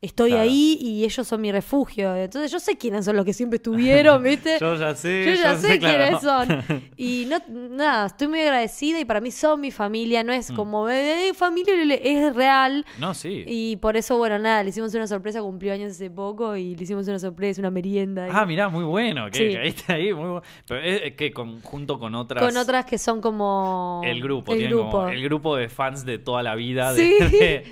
[0.00, 0.44] estoy Claro.
[0.44, 2.14] ahí y ellos son mi refugio.
[2.14, 4.58] Entonces yo sé quiénes son los que siempre estuvieron, ¿viste?
[4.60, 5.24] Yo ya sé.
[5.26, 5.98] Yo ya sé claro.
[5.98, 6.82] quiénes son.
[6.96, 7.38] Y no,
[7.70, 10.36] nada, estoy muy agradecida y para mí son mi familia, no Mm.
[10.36, 12.84] es como, eh, familia, es real.
[12.98, 13.44] No, sí.
[13.46, 16.82] Y por eso, bueno, nada, le hicimos una sorpresa, cumplió años hace poco y le
[16.84, 18.26] hicimos una sorpresa, una merienda.
[18.28, 19.30] y- Ah, mirá, muy bueno.
[19.30, 19.54] Que Sí.
[19.56, 20.42] caíste ahí, muy bueno.
[20.66, 22.44] Pero es es que con, junto con otras.
[22.44, 24.02] con otras que son como...
[24.04, 25.08] El grupo, El tienen como grupo.
[25.08, 27.14] el grupo de fans de toda la vida Sí.
[27.18, 27.64] de, de,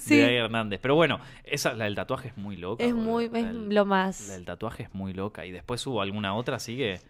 [0.00, 0.16] Sí.
[0.18, 0.80] de Hernández.
[0.82, 2.82] Pero bueno, esa, la del tatuaje es muy loca.
[2.84, 4.28] Es muy, La es lo más.
[4.28, 5.44] La del tatuaje es muy loca.
[5.46, 7.00] Y después hubo alguna otra, así que.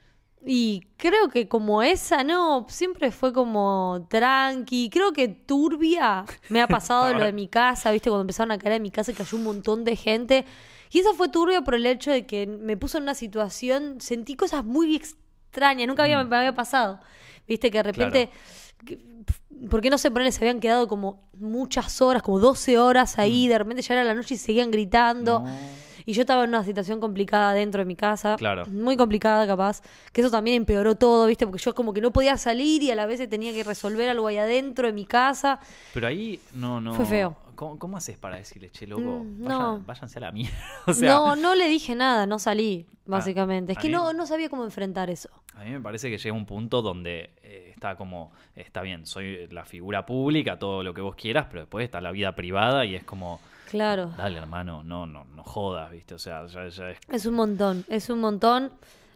[0.46, 4.90] Y creo que como esa, no, siempre fue como tranqui.
[4.90, 8.10] Creo que turbia me ha pasado lo de mi casa, ¿viste?
[8.10, 10.44] Cuando empezaron a caer en mi casa y cayó un montón de gente.
[10.90, 14.36] Y esa fue turbia por el hecho de que me puso en una situación, sentí
[14.36, 16.28] cosas muy extrañas, nunca había, Mm.
[16.28, 17.00] me había pasado.
[17.48, 17.70] ¿Viste?
[17.70, 18.30] Que de repente,
[19.70, 23.58] porque no sé, ponerle, se habían quedado como muchas horas, como 12 horas ahí, de
[23.58, 25.40] repente ya era la noche y seguían gritando.
[25.40, 25.44] Mm.
[25.44, 25.84] no.
[26.06, 28.36] Y yo estaba en una situación complicada dentro de mi casa.
[28.36, 28.66] Claro.
[28.66, 29.80] Muy complicada, capaz.
[30.12, 31.46] Que eso también empeoró todo, ¿viste?
[31.46, 34.26] Porque yo como que no podía salir y a la vez tenía que resolver algo
[34.26, 35.60] ahí adentro de mi casa.
[35.94, 36.94] Pero ahí no, no.
[36.94, 37.36] Fue feo.
[37.54, 39.02] ¿Cómo, cómo haces para decirle, che, loco?
[39.24, 39.80] Mm, vayan- no.
[39.86, 40.56] váyanse a la mierda.
[40.86, 43.72] O sea, no, no le dije nada, no salí, básicamente.
[43.72, 45.28] es a que mí- no, no sabía cómo enfrentar eso.
[45.54, 49.46] A mí me parece que llega un punto donde eh, está como, está bien, soy
[49.48, 52.94] la figura pública, todo lo que vos quieras, pero después está la vida privada y
[52.96, 53.40] es como,
[53.70, 54.12] Claro.
[54.16, 56.14] dale hermano, no, no, no jodas, ¿viste?
[56.14, 56.98] O sea, ya, ya es...
[57.08, 58.72] Es un montón, es un montón.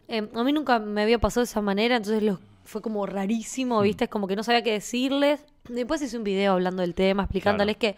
[0.07, 2.33] Eh, a mí nunca me había pasado de esa manera, entonces
[2.65, 3.09] fue como Mm.
[3.09, 4.05] rarísimo, ¿viste?
[4.05, 5.45] Es como que no sabía qué decirles.
[5.67, 7.95] Después hice un video hablando del tema, explicándoles que,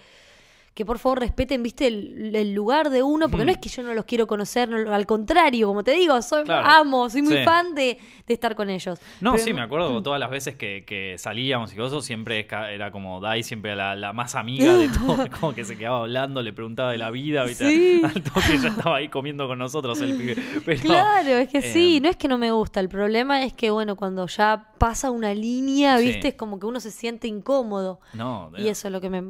[0.74, 1.88] que por favor respeten, ¿viste?
[1.88, 3.48] El, el lugar de uno, porque Mm.
[3.48, 6.46] no es que yo no los quiero conocer, no, al contrario, como te digo, soy
[6.46, 6.66] Claro.
[6.66, 7.44] amo, soy muy Sí.
[7.44, 8.98] fan de, de estar con ellos.
[9.20, 12.90] No, Pero sí, me acuerdo todas las veces que, que salíamos y cosas, siempre era
[12.90, 16.54] como Dai, siempre la, la más amiga de todo, como que se quedaba hablando, le
[16.54, 17.68] preguntaba de la vida, ¿viste?
[17.70, 18.02] Sí.
[18.06, 20.38] Al toque ya estaba ahí comiendo con nosotros el pibe.
[20.66, 23.52] Pero, Claro, es que sí, eh, no es que no me gusta, el problema es
[23.52, 26.08] que, bueno, cuando ya pasa una línea, Sí.
[26.08, 26.30] ¿viste?
[26.30, 28.00] Es como que uno se siente incómodo.
[28.14, 29.22] No, Y eso es lo que me...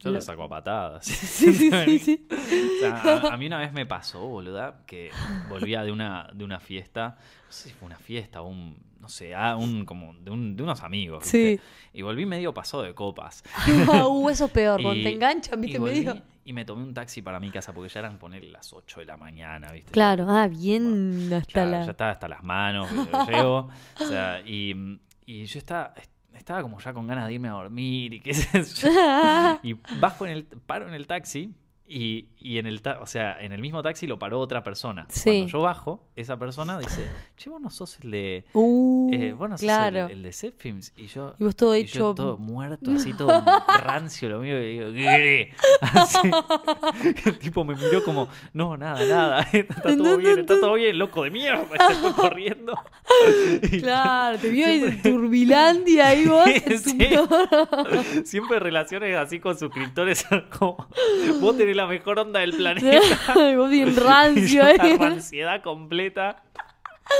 [0.00, 1.04] yo lo- lo saco a patadas.
[1.40, 2.26] Sí, sí, sí, sí.
[2.30, 2.96] O sea,
[3.30, 5.10] a, a mí una vez me pasó, boluda, que
[5.48, 9.08] volvía de una, de una fiesta, no sé si fue una fiesta o un, no
[9.08, 11.56] sé, ah, un, como de, un- de unos amigos, ¿viste?
[11.56, 11.60] Sí.
[11.92, 13.42] Y volví medio pasado de copas.
[14.08, 15.78] uh, eso es peor, Y- te enganchan, y ¿viste?
[15.78, 16.22] volví medio.
[16.42, 19.06] Y me tomé un taxi para mi casa porque ya eran poner las 8 de
[19.06, 19.92] la mañana, ¿viste?
[19.92, 21.84] Claro, ah, bien hasta ya, la...
[21.84, 22.88] ya estaba hasta las manos,
[23.28, 23.68] llego.
[24.00, 25.94] O sea, y, y yo estaba,
[26.40, 28.90] estaba como ya con ganas de irme a dormir y qué sé yo.
[29.62, 31.54] Y bajo en el, paro en el taxi
[31.92, 35.06] y, y en el ta- o sea, en el mismo taxi lo paró otra persona.
[35.08, 35.24] Sí.
[35.30, 37.04] Cuando yo bajo, esa persona dice,
[37.36, 38.44] che, vos no sos el de.
[38.52, 40.06] Uh, eh, vos no sos claro.
[40.06, 40.92] el, el de Set Films.
[40.96, 41.34] Y yo.
[41.40, 41.98] Y vos todo y hecho...
[41.98, 43.42] yo todo muerto, así todo
[43.82, 45.50] rancio lo mío, y digo.
[45.80, 46.30] Así.
[47.24, 51.24] El tipo me miró como, no, nada, nada, está todo bien, está todo bien, loco
[51.24, 51.64] de mierda,
[52.00, 52.74] fue corriendo.
[53.62, 56.44] Y Claro, te vio ahí en Turbilandia ahí vos.
[56.84, 57.08] Sí.
[58.24, 60.26] Siempre relaciones así con suscriptores
[60.58, 60.86] como
[61.40, 62.90] vos tenés la mejor onda del planeta.
[63.52, 64.98] Y vos bien y rancio yo ahí.
[64.98, 66.42] la ansiedad completa.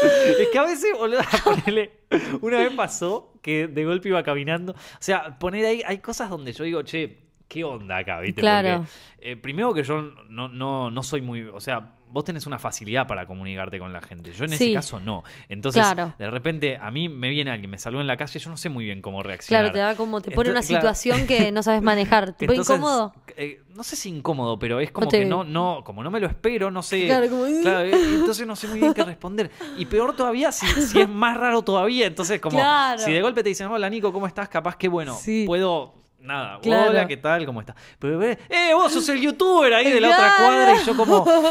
[0.03, 1.93] Es que a veces, boludo, ponele.
[2.41, 4.73] Una vez pasó que de golpe iba caminando.
[4.73, 7.19] O sea, poner ahí, hay cosas donde yo digo, che,
[7.49, 8.21] ¿qué onda acá?
[8.21, 8.41] ¿Viste?
[8.41, 8.87] Claro.
[9.17, 11.43] Porque, eh, primero que yo no, no, no soy muy.
[11.43, 14.33] O sea, vos tenés una facilidad para comunicarte con la gente.
[14.33, 15.23] Yo en ese caso no.
[15.49, 16.15] Entonces, Claro.
[16.19, 18.69] de repente, a mí me viene alguien, me saluda en la calle, yo no sé
[18.69, 19.63] muy bien cómo reaccionar.
[19.65, 20.81] Claro, te da como, te pone una claro.
[20.81, 22.33] situación que no sabes manejar.
[22.33, 23.15] ¿Te Entonces, incómodo?
[23.37, 26.21] eh, no sé si incómodo, pero es como te- que no, no, como no me
[26.21, 27.07] lo espero, no sé.
[27.07, 29.51] Claro, como- Claro, eh, entonces no sé muy bien qué responder.
[29.79, 33.01] Y peor todavía, si, si es más raro todavía, entonces como Claro.
[33.01, 34.49] si de golpe te dicen, hola Nico, ¿cómo estás?
[34.49, 35.45] Capaz que bueno, Sí.
[35.47, 35.95] puedo.
[36.23, 37.47] Nada, hola, ¿qué tal?
[37.47, 37.75] ¿Cómo estás?
[37.99, 41.25] Pero, eh, eh, vos sos el youtuber ahí de la otra cuadra y yo como,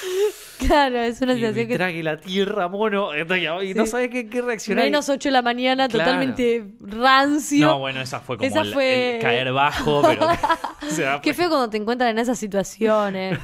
[0.66, 1.74] Claro, es una situación que...
[1.76, 3.90] trague la tierra, mono, y no Sí.
[3.90, 4.84] sabes qué, qué reaccionar.
[4.84, 6.04] Menos 8 de la mañana, Claro.
[6.04, 7.66] totalmente rancio.
[7.66, 10.26] No, bueno, esa fue como Esa el- fue- el caer bajo, pero...
[10.86, 13.38] o sea, Qué fue- feo cuando te encuentran en esas situaciones.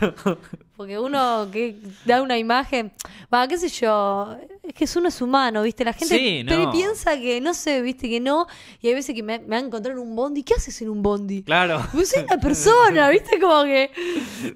[0.77, 2.93] Porque uno que da una imagen,
[3.33, 5.85] va, qué sé yo, es que uno es humano, ¿viste?
[5.85, 6.71] La gente Sí, no.
[6.71, 8.11] piensa que, no sé, ¿viste?
[8.11, 8.47] Que no,
[8.83, 11.03] y hay veces que me, me han encontrado en un bondi, ¿qué haces en un
[11.03, 11.43] bondi?
[11.45, 11.83] Claro.
[11.93, 13.41] Pues soy una persona, ¿viste?
[13.41, 13.91] Como que.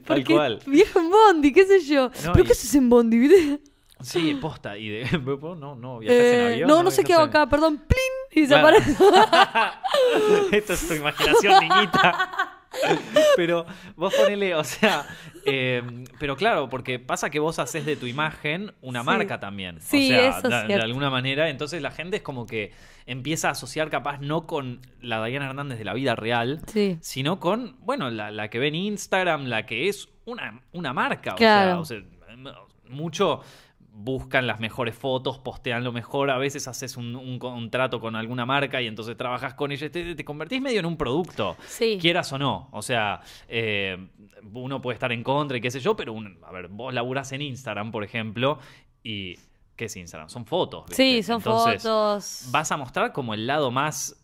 [0.06, 0.59] Tal cual.
[0.66, 2.11] viejo en Bondi, qué sé yo.
[2.24, 3.61] No, ¿Pero y- qué haces en Bondi, viste?
[4.02, 4.76] Sí, posta.
[4.76, 5.04] Y de.
[5.61, 6.68] No, no, viajas en Eh, avión.
[6.68, 8.68] no, no sé qué hago acá, perdón, plin, y Claro.
[8.78, 9.04] desaparece.
[10.56, 12.60] Esto es tu imaginación, niñita.
[13.37, 15.06] Pero vos ponele, o sea,
[15.44, 15.83] eh,
[16.18, 19.06] pero claro, porque pasa que vos haces de tu imagen una Sí.
[19.06, 19.80] marca también.
[19.80, 22.72] Sí, o sea, eso es de- alguna manera, entonces la gente es como que
[23.06, 26.98] empieza a asociar capaz no con la Diana Hernández de la vida real, Sí.
[27.00, 31.35] sino con, bueno, la, la que ve en Instagram, la que es una, una marca.
[31.35, 31.80] Claro.
[31.80, 32.54] O sea, o sea,
[32.88, 33.40] mucho
[34.03, 38.47] buscan las mejores fotos, postean lo mejor, a veces haces un, un contrato con alguna
[38.47, 41.99] marca y entonces trabajas con ella, te, te convertís medio en un producto, Sí.
[42.01, 42.69] quieras o no.
[42.73, 43.97] O sea, eh,
[44.53, 47.33] uno puede estar en contra y qué sé yo, pero un- a ver, vos laburás
[47.33, 48.59] en Instagram, por ejemplo,
[49.03, 49.37] y
[49.77, 50.29] ¿qué es Instagram?
[50.29, 50.85] Son fotos.
[50.89, 50.97] ¿viste?
[50.97, 52.49] Sí, son Entonces, fotos.
[52.51, 54.19] vas a mostrar como el lado más,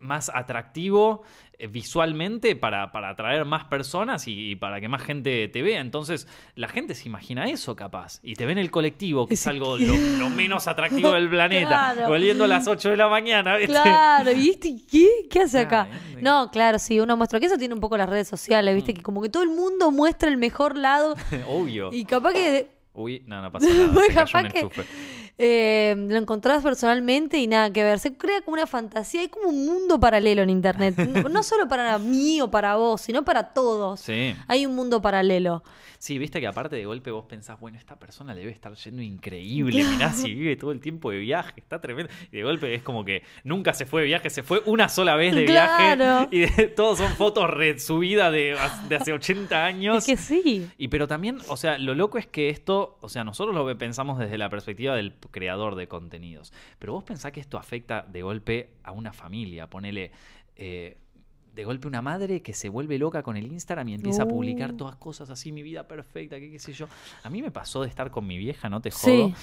[0.00, 1.22] más atractivo
[1.58, 5.80] eh, visualmente para, para atraer más personas y, y para que más gente te vea.
[5.80, 8.20] Entonces, la gente se imagina eso capaz.
[8.22, 11.92] Y te ve en el colectivo, que es algo lo, lo menos atractivo del planeta.
[11.94, 12.08] Claro.
[12.08, 13.72] Volviendo a las 8 de la mañana, ¿viste?
[13.72, 15.08] Claro, ¿y este qué?
[15.28, 15.88] ¿Qué hace acá?
[15.90, 16.18] ¿eh?
[16.20, 18.76] No, claro, sí, uno muestra que eso tiene un poco las redes sociales, Mm.
[18.76, 18.94] ¿viste?
[18.94, 21.16] Que como que todo el mundo muestra el mejor lado
[21.48, 21.90] Obvio.
[21.92, 24.02] y capaz que Uy, no, no pasa nada.
[24.14, 24.68] Capaz que-.
[25.38, 27.98] Eh, lo encontrás personalmente y nada que ver.
[28.00, 30.96] Se crea como una fantasía, hay como un mundo paralelo en internet.
[31.28, 34.00] No, solo para mí o para vos, sino para todos.
[34.00, 34.34] Sí.
[34.48, 35.62] Hay un mundo paralelo.
[36.00, 39.02] Sí, viste que aparte de golpe vos pensás, bueno, esta persona le debe estar yendo
[39.02, 42.12] increíble, mirá si vive todo el tiempo de viaje, está tremendo.
[42.32, 45.16] Y de golpe es como que nunca se fue de viaje, se fue una sola
[45.16, 45.96] vez de Claro.
[45.96, 48.56] viaje y de- todos son fotos resubidas de,
[48.88, 49.98] de hace 80 años.
[49.98, 50.68] Es que sí.
[50.78, 54.18] Y pero también, o sea, lo loco es que esto, o sea, nosotros lo pensamos
[54.18, 56.52] desde la perspectiva del creador de contenidos.
[56.78, 59.68] Pero vos pensás que esto afecta de golpe a una familia.
[59.68, 60.10] Ponele,
[60.56, 60.96] eh,
[61.54, 64.72] de golpe una madre que se vuelve loca con el Instagram y empieza a publicar
[64.72, 64.76] Uh.
[64.76, 66.86] todas cosas así, mi vida perfecta, qué, qué sé yo.
[67.24, 69.34] A mí me pasó de estar con mi vieja, no te Sí.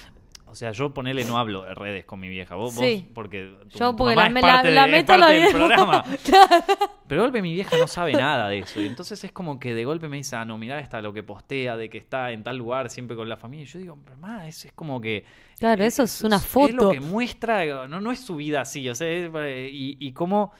[0.47, 2.55] O sea, yo ponele, no hablo de redes con mi vieja.
[2.55, 3.10] Vos, vos, Sí.
[3.13, 5.51] porque tu, Yo porque mamá la, es parte, la de- es meto la parte del
[5.53, 6.03] programa.
[6.23, 6.63] Claro.
[7.08, 8.81] Pero de golpe mi vieja no sabe nada de eso.
[8.81, 11.23] Y entonces es como que de golpe me dice, ah, no, mirá esta lo que
[11.23, 13.63] postea, de que está en tal lugar siempre con la familia.
[13.63, 15.25] Y yo digo, pero ma, es, es como que.
[15.60, 16.91] Claro, eso es una Es lo foto.
[16.91, 18.88] que muestra, no, no es su vida así.
[18.89, 20.51] O sea, es, eh, y, y cómo.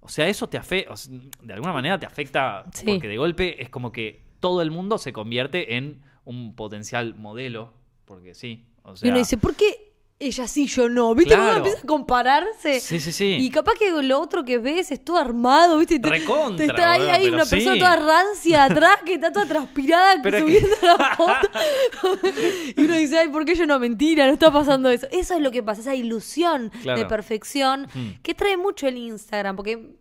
[0.00, 0.94] O sea, eso te afecta.
[1.42, 2.64] de alguna manera te afecta.
[2.72, 2.86] Sí.
[2.86, 7.74] Porque de golpe es como que todo el mundo se convierte en un potencial modelo.
[8.06, 8.64] Porque sí.
[8.82, 9.86] O sea, y uno dice, ¿por qué
[10.22, 11.14] ella sí, yo no?
[11.14, 11.34] ¿Viste?
[11.34, 11.48] Claro.
[11.48, 12.78] uno empieza a compararse.
[12.80, 13.36] Sí, sí, sí.
[13.40, 15.98] Y capaz que lo otro que ves es todo armado, ¿viste?
[15.98, 19.46] Te- Recontra, te está ahí, boludo, hay una persona toda rancia atrás que está toda
[19.46, 21.48] transpirada Pero subiendo la foto.
[22.76, 23.78] y uno dice, ay, ¿por qué yo no?
[23.78, 25.06] Mentira, no está pasando eso.
[25.10, 26.98] Eso es lo que pasa, esa ilusión Claro.
[26.98, 28.20] de perfección Mm.
[28.22, 29.94] que trae mucho el Instagram, porque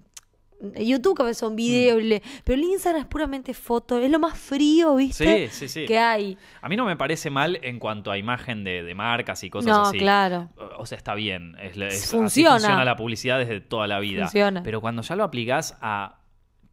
[0.76, 2.06] YouTube capaz son videos, Mm.
[2.08, 5.48] le- pero el Instagram es puramente foto, es lo más frío, ¿viste?
[5.50, 5.86] Sí, sí, sí.
[5.86, 6.38] Que hay.
[6.62, 9.68] A mí no me parece mal en cuanto a imagen de, de marcas y cosas
[9.76, 9.98] No, así.
[10.00, 10.50] claro.
[10.78, 11.56] O sea, está bien.
[11.62, 12.52] Es, es- así Funciona.
[12.60, 14.24] funciona la publicidad desde toda la vida.
[14.24, 14.62] Funciona.
[14.64, 16.20] Pero cuando ya lo aplicás a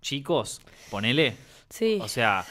[0.00, 1.36] chicos, ponele.
[1.70, 1.98] Sí.
[2.00, 2.44] O sea,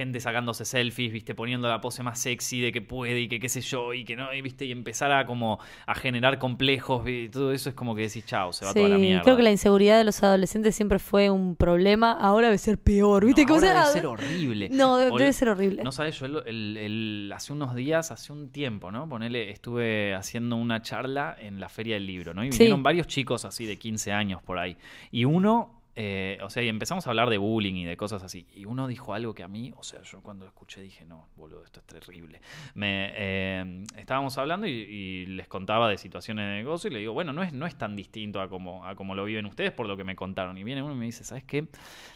[0.00, 3.48] gente sacándose selfies, viste, poniendo la pose más sexy de que puede y que qué
[3.50, 7.28] sé yo, y que no, y viste, y empezar a como a generar complejos, y
[7.28, 9.22] todo eso es como que decís, chao, se va toda la mierda.
[9.22, 12.12] creo que la inseguridad de los adolescentes siempre fue un problema.
[12.12, 13.44] Ahora debe ser peor, ¿viste?
[13.44, 14.68] No, ahora debe ser horrible.
[14.70, 15.84] No, debe, ser horrible.
[15.84, 19.08] No sabes, yo el, el- el- hace unos días, hace un tiempo, ¿no?
[19.08, 22.42] Ponele, estuve haciendo una charla en la Feria del Libro, ¿no?
[22.44, 22.58] Y Sí.
[22.58, 24.76] vinieron varios chicos así de 15 años por ahí.
[25.10, 28.46] Y uno, eh, o sea, y empezamos a hablar de bullying y de cosas así.
[28.54, 31.28] Y uno dijo algo que a mí, o sea, yo cuando lo escuché dije, no,
[31.36, 32.40] boludo, esto es terrible.
[32.74, 37.12] Me, eh, estábamos hablando y, y les contaba de situaciones de negocio y le digo,
[37.12, 39.86] bueno, no es, no es tan distinto a como, a como lo viven ustedes por
[39.86, 40.56] lo que me contaron.
[40.58, 41.66] Y viene uno y me dice, ¿sabes qué?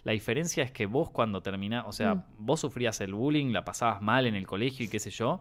[0.05, 2.25] La diferencia es que vos cuando terminás, o sea, Mm.
[2.39, 5.41] vos sufrías el bullying, la pasabas mal en el colegio y qué sé yo,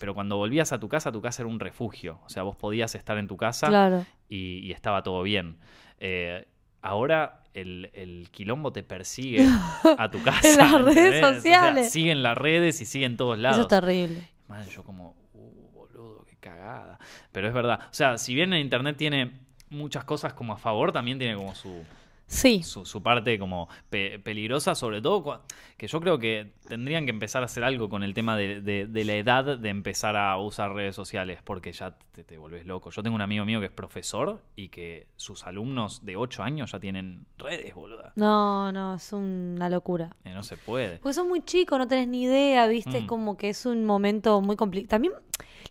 [0.00, 2.20] pero cuando volvías a tu casa, tu casa era un refugio.
[2.24, 4.06] O sea, vos podías estar en tu casa Claro.
[4.28, 5.58] y, y estaba todo bien.
[6.00, 6.46] Eh,
[6.84, 9.46] ahora el, el quilombo te persigue
[9.98, 10.48] a tu casa.
[10.48, 11.24] En las redes ¿entendés?
[11.24, 11.90] O sea, sociales.
[11.90, 13.56] siguen las redes y siguen todos lados.
[13.56, 14.28] Eso es terrible.
[14.48, 16.98] Man, yo como, uh, boludo, qué cagada.
[17.32, 17.80] Pero es verdad.
[17.90, 19.32] O sea, si bien en internet tiene
[19.70, 21.82] muchas cosas como a favor, también tiene como su,
[22.26, 22.62] Sí.
[22.62, 25.42] su, su parte como pe- peligrosa, sobre todo
[25.76, 28.86] que yo creo que tendrían que empezar a hacer algo con el tema de, de-
[28.86, 32.90] de la edad de empezar a usar redes sociales, porque ya te, te volvés loco.
[32.90, 36.72] Yo tengo un amigo mío que es profesor y que sus alumnos de 8 años
[36.72, 38.12] ya tienen redes, boluda.
[38.16, 40.16] No, no, es una locura.
[40.24, 40.98] Eh, no se puede.
[40.98, 42.98] Porque sos muy chico, no tenés ni idea, ¿viste?
[42.98, 43.06] Es Mm.
[43.06, 44.88] como que es un momento muy complicado.
[44.90, 45.12] También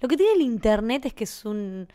[0.01, 1.87] lo que tiene el internet es que es un...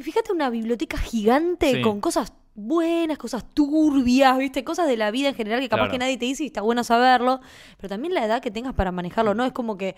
[0.00, 1.82] Fíjate una biblioteca gigante Sí.
[1.82, 4.64] con cosas buenas, cosas turbias, ¿viste?
[4.64, 5.92] Cosas de la vida en general que capaz Claro.
[5.92, 7.40] que nadie te dice y está bueno saberlo,
[7.76, 9.44] pero también la edad que tengas para manejarlo, ¿no?
[9.44, 9.96] Es como que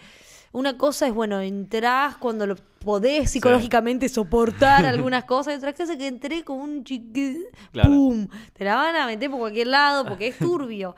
[0.53, 5.93] una cosa es, bueno, entrás cuando lo podés psicológicamente soportar algunas cosas, y otra cosa
[5.93, 7.45] es que entré como un chiqui...
[7.73, 7.91] Claro.
[7.91, 8.29] ¡Pum!
[8.55, 10.97] Te la van a meter por cualquier lado porque es turbio.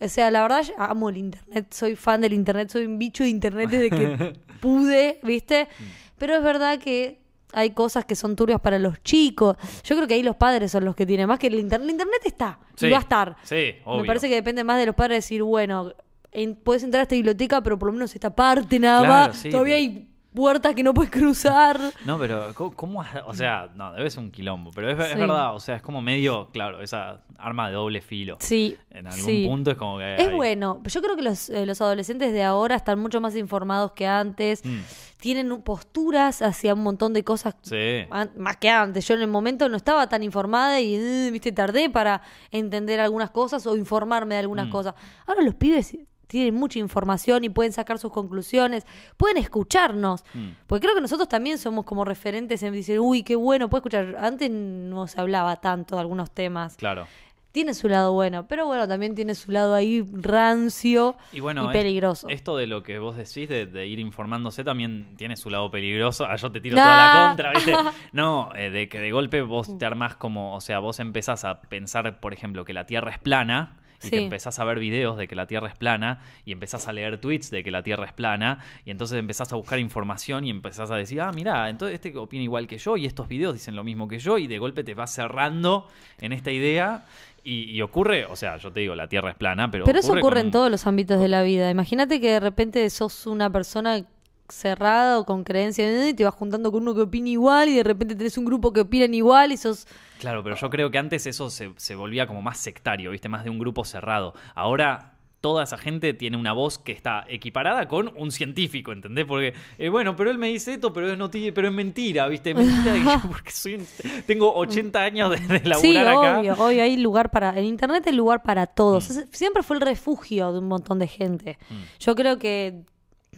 [0.00, 3.30] O sea, la verdad, amo el internet, soy fan del internet, soy un bicho de
[3.30, 5.64] internet desde que pude, ¿viste?
[5.64, 5.82] Mm.
[6.18, 7.20] Pero es verdad que
[7.54, 9.56] hay cosas que son turbias para los chicos.
[9.84, 11.84] Yo creo que ahí los padres son los que tienen más que el internet.
[11.86, 13.36] El internet está Sí, y va a estar.
[13.42, 14.00] Sí, obvio.
[14.02, 15.92] Me parece que depende más de los padres decir, bueno,
[16.32, 19.36] en- puedes entrar a esta biblioteca, pero por lo menos esta parte nada Claro, más.
[19.36, 21.78] sí, Todavía pero- hay puertas que no puedes cruzar.
[22.04, 25.60] No, pero ¿cómo, cómo o sea, no, debe ser un quilombo, pero es, verdad, o
[25.60, 28.36] sea, es como medio, claro, esa arma de doble filo.
[28.40, 28.76] Sí.
[28.90, 29.44] En algún sí.
[29.46, 30.14] punto es como que...
[30.16, 30.80] Es hay- bueno.
[30.86, 34.64] Yo creo que los, eh, los adolescentes de ahora están mucho más informados que antes.
[34.64, 34.78] Mm,
[35.24, 38.04] Tienen posturas hacia un montón de cosas sí.
[38.36, 39.08] más que antes.
[39.08, 43.30] Yo en el momento no estaba tan informada y, eh, viste, tardé para entender algunas
[43.30, 44.70] cosas o informarme de algunas Mm.
[44.70, 44.94] cosas.
[45.26, 48.84] Ahora los pibes tienen mucha información y pueden sacar sus conclusiones,
[49.16, 50.24] pueden escucharnos.
[50.34, 50.48] Mm.
[50.66, 54.16] Porque creo que nosotros también somos como referentes en decir, uy, qué bueno, puedo escuchar.
[54.20, 56.76] Antes no se hablaba tanto de algunos temas.
[56.76, 57.06] Claro.
[57.54, 61.66] Tiene su lado bueno, pero bueno, también tiene su lado ahí rancio Y bueno, y
[61.68, 62.28] es- peligroso.
[62.28, 66.26] esto de lo que vos decís, de, de ir informándose, también tiene su lado peligroso.
[66.26, 67.72] Ah, yo te tiro toda la contra, ¿viste?
[68.12, 71.60] No, eh, de que de golpe vos te armás como, o sea, vos empezás a
[71.60, 73.76] pensar, por ejemplo, que la Tierra es plana.
[74.02, 74.24] Y te Sí.
[74.24, 77.50] empezás a ver videos de que la Tierra es plana y empezás a leer tweets
[77.50, 80.96] de que la Tierra es plana y entonces empezás a buscar información y empezás a
[80.96, 84.06] decir, ah, mira, entonces este opina igual que yo y estos videos dicen lo mismo
[84.06, 85.88] que yo y de golpe te vas cerrando
[86.20, 87.06] en esta idea
[87.44, 89.84] y, y ocurre, o sea, yo te digo, la Tierra es plana, pero...
[89.84, 91.70] Pero eso ocurre con- en todos los ámbitos de la vida.
[91.70, 94.02] Imagínate que de repente sos una persona
[94.48, 97.82] cerrada o con creencias y te vas juntando con uno que opina igual y de
[97.82, 99.86] repente tenés un grupo que opinan igual y sos...
[100.20, 103.28] Claro, pero yo creo que antes eso se, se volvía como más sectario, ¿viste?
[103.28, 104.34] Más de un grupo cerrado.
[104.54, 105.13] Ahora
[105.44, 109.26] toda esa gente tiene una voz que está equiparada con un científico, ¿entendés?
[109.26, 112.54] Porque, eh, bueno, pero él me dice esto, pero es, noti- pero es mentira, ¿viste?
[112.54, 113.86] Mentira porque soy un-
[114.26, 116.38] tengo 80 años de, de laburar Sí, acá.
[116.40, 117.58] obvio, obvio, hay lugar para...
[117.58, 119.10] En Internet hay lugar para todos.
[119.10, 119.20] Mm.
[119.32, 121.58] Siempre fue el refugio de un montón de gente.
[121.68, 121.74] Mm.
[122.00, 122.80] Yo creo que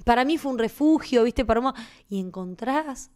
[0.05, 1.45] para mí fue un refugio, ¿viste?
[1.45, 1.75] Para
[2.09, 3.11] Y encontrás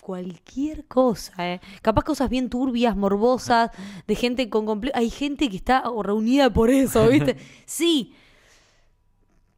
[0.00, 1.60] cualquier cosa, ¿eh?
[1.82, 3.70] Capaz cosas bien turbias, morbosas,
[4.06, 4.64] de gente con...
[4.66, 7.36] comple- Hay gente que está reunida por eso, ¿viste?
[7.66, 8.14] Sí.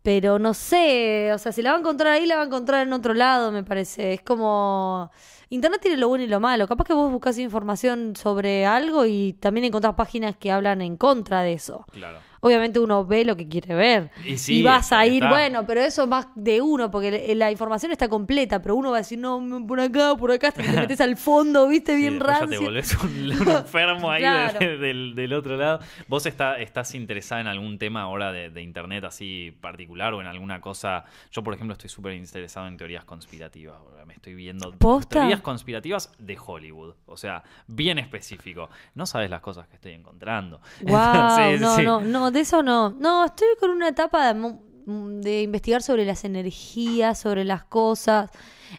[0.04, 2.86] Pero no sé, o sea, si la va a encontrar ahí, la va a encontrar
[2.86, 4.12] en otro lado, me parece.
[4.12, 5.10] Es como...
[5.48, 6.68] Internet tiene lo bueno y lo malo.
[6.68, 11.40] Capaz que vos buscas información sobre algo y también encontrás páginas que hablan en contra
[11.40, 11.86] de eso.
[11.90, 12.18] Claro.
[12.46, 14.10] Obviamente uno ve lo que quiere ver.
[14.24, 15.30] Y sí, vas a ir, está.
[15.30, 18.98] bueno, pero eso es más de uno, porque la información está completa, pero uno va
[18.98, 22.00] a decir, no, por acá, por acá, hasta que te metes al fondo, viste, Sí,
[22.02, 24.58] bien después ya te volvés un, un enfermo ahí Claro.
[24.78, 25.80] del, del otro lado.
[26.06, 30.26] ¿Vos está, estás interesada en algún tema ahora de, de internet así particular o en
[30.26, 31.04] alguna cosa?
[31.32, 33.76] Yo, por ejemplo, estoy súper interesado en teorías conspirativas.
[33.78, 35.20] ahora Me estoy viendo ¿Posta?
[35.20, 36.94] teorías conspirativas de Hollywood.
[37.06, 38.68] O sea, bien específico.
[38.94, 40.60] No sabes las cosas que estoy encontrando.
[40.82, 41.82] Wow, Sí, sí, no, sí.
[41.82, 42.90] no, no, de eso no.
[42.90, 44.54] No, estoy con una etapa de,
[44.86, 48.30] de investigar sobre las energías, sobre las cosas.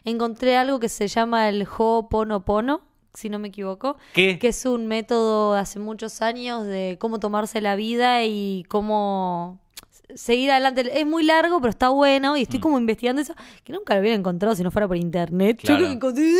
[0.04, 2.82] Encontré algo que se llama el Ho'oponopono,
[3.14, 3.96] si no me equivoco.
[4.12, 4.38] ¿Qué?
[4.38, 9.58] que es un método hace muchos años de cómo tomarse la vida y cómo
[10.14, 11.00] seguir adelante.
[11.00, 12.62] Es muy largo, pero está bueno y estoy Mm.
[12.62, 15.60] como investigando eso, que nunca lo hubiera encontrado si no fuera por internet.
[15.62, 15.80] Claro.
[15.92, 16.36] Yo creo que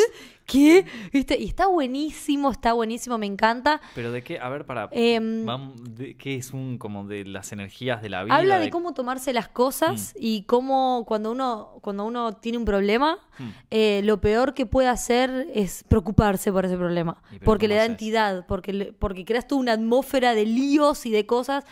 [0.47, 0.85] ¿qué?
[1.13, 1.37] ¿Viste?
[1.39, 3.81] Y está buenísimo, está buenísimo, me encanta.
[3.97, 4.39] ¿Pero de qué?
[4.39, 4.89] A ver, para...
[4.93, 5.45] Em,
[6.19, 8.37] ¿Qué es un como de las energías de la vida?
[8.37, 10.19] Habla de cómo tomarse las cosas Mm.
[10.21, 13.49] y cómo cuando uno, cuando uno tiene un problema, Hmm.
[13.71, 17.21] eh, lo peor que puede hacer es preocuparse por ese problema.
[17.27, 17.91] ¿Y pero Porque le da haces?
[17.91, 21.65] entidad, porque, porque creas tú una atmósfera de líos y de cosas,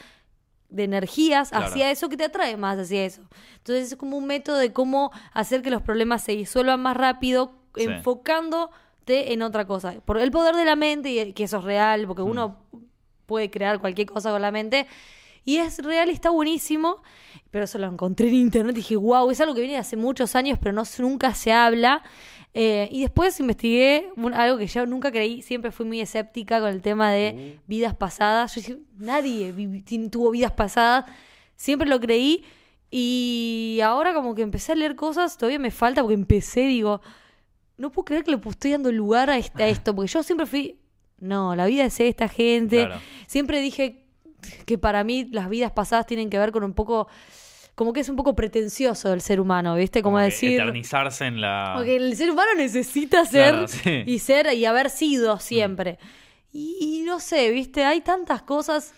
[0.71, 1.67] de energías Claro.
[1.67, 3.23] hacia eso que te atrae más hacia eso.
[3.59, 7.53] Entonces es como un método de cómo hacer que los problemas se disuelvan más rápido,
[7.77, 7.85] Sí.
[7.85, 9.95] enfocándote en otra cosa.
[10.05, 12.31] Por el poder de la mente, y que eso es real, porque Hmm.
[12.31, 12.57] uno
[13.27, 14.87] puede crear cualquier cosa con la mente.
[15.47, 17.03] Y es real y está buenísimo.
[17.51, 19.97] Pero eso lo encontré en internet y dije, wow, es algo que viene de hace
[19.97, 22.03] muchos años, pero no, nunca se habla.
[22.57, 26.69] Eh, y después investigué un- algo que yo nunca creí, siempre fui muy escéptica con
[26.71, 28.55] el tema de vidas pasadas.
[28.55, 29.53] Yo dije, nadie
[30.09, 31.05] tuvo vidas pasadas,
[31.57, 32.45] siempre lo creí.
[32.91, 37.01] Y ahora como que empecé a leer cosas, todavía me falta porque empecé, digo,
[37.77, 40.47] no puedo creer que le estoy dando lugar a, este- a esto, porque yo siempre
[40.47, 40.79] fui,
[41.19, 42.87] no, la vida es esta gente.
[42.87, 43.01] Claro.
[43.27, 44.05] Siempre dije
[44.65, 47.09] que para mí las vidas pasadas tienen que ver con un poco,
[47.75, 50.03] como que es un poco pretencioso del ser humano, ¿viste?
[50.03, 50.61] Como, decir...
[50.61, 51.73] Eternizarse en la.
[51.77, 54.03] Porque el ser humano necesita ser Claro, sí.
[54.07, 55.99] y ser y haber sido siempre.
[56.53, 58.95] Y, y no sé, viste, hay tantas cosas.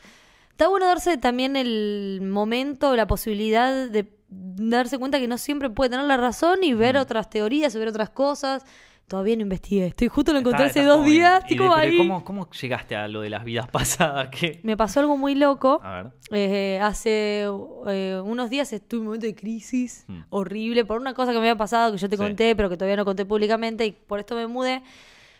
[0.51, 5.91] Está bueno darse también el momento, la posibilidad de darse cuenta que no siempre puede
[5.91, 8.65] tener la razón y ver otras teorías y ver otras cosas.
[9.09, 9.87] Todavía no investigué.
[9.87, 11.45] Estoy justo lo encontré Está- hace dos días.
[11.49, 11.97] Y de- ahí.
[11.97, 14.29] ¿cómo, ¿Cómo llegaste a lo de las vidas pasadas?
[14.31, 14.59] ¿Qué?
[14.65, 15.81] Me pasó algo muy loco.
[15.85, 16.13] A ver.
[16.33, 17.47] Eh, hace
[17.87, 20.23] eh, unos días estuve en un momento de crisis Hmm.
[20.31, 22.23] horrible por una cosa que me había pasado que yo te Sí.
[22.23, 24.83] conté, pero que todavía no conté públicamente y por esto me mudé.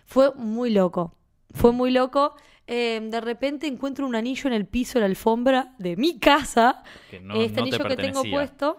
[0.05, 1.17] Fue muy loco.
[1.53, 2.37] Fue muy loco.
[2.69, 6.83] Eh, de repente encuentro un anillo en el piso, en la alfombra de mi casa.
[7.11, 8.79] Que no, este no te anillo que tengo puesto.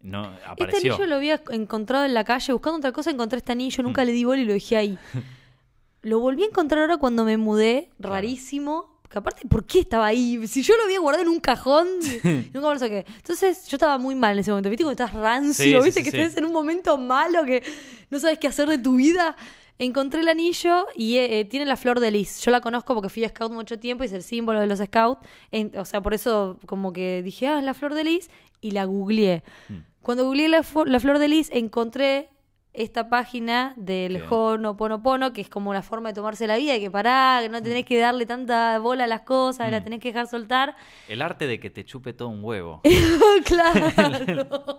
[0.00, 0.94] No, Este apareció.
[0.94, 4.12] anillo lo había encontrado en la calle, buscando otra cosa, encontré este anillo, nunca le
[4.12, 4.98] di bola y lo dejé ahí.
[6.02, 8.14] lo volví a encontrar ahora cuando me mudé, Claro.
[8.14, 8.96] rarísimo.
[9.10, 10.46] Que aparte, ¿por qué estaba ahí?
[10.46, 11.88] Si yo lo había guardado en un cajón,
[12.52, 13.06] nunca me lo saqué.
[13.16, 14.68] Entonces, yo estaba muy mal en ese momento.
[14.68, 15.64] ¿Viste cuando estás rancio?
[15.64, 17.62] Sí, sí, ¿Viste sí, que estás en un momento malo que
[18.10, 19.34] no sabes qué hacer de tu vida?
[19.78, 22.40] Encontré el anillo y eh, eh, tiene la flor de lis.
[22.42, 24.78] Yo la conozco porque fui a scout mucho tiempo y es el símbolo de los
[24.78, 25.20] scouts.
[25.52, 28.28] En- o sea, por eso como que dije, ah, es la flor de lis
[28.60, 29.42] y la googleé.
[29.70, 29.74] Mm.
[30.02, 32.30] Cuando googleé la, flor de lis, encontré
[32.72, 34.26] esta página del Bien.
[34.30, 37.84] Ho'oponopono, que es como la forma de tomarse la vida, que pará, que no tenés
[37.84, 39.84] que darle tanta bola a las cosas, que la Mm.
[39.84, 40.76] tenés que dejar soltar.
[41.08, 42.82] El arte de que te chupe todo un huevo.
[43.44, 43.86] claro.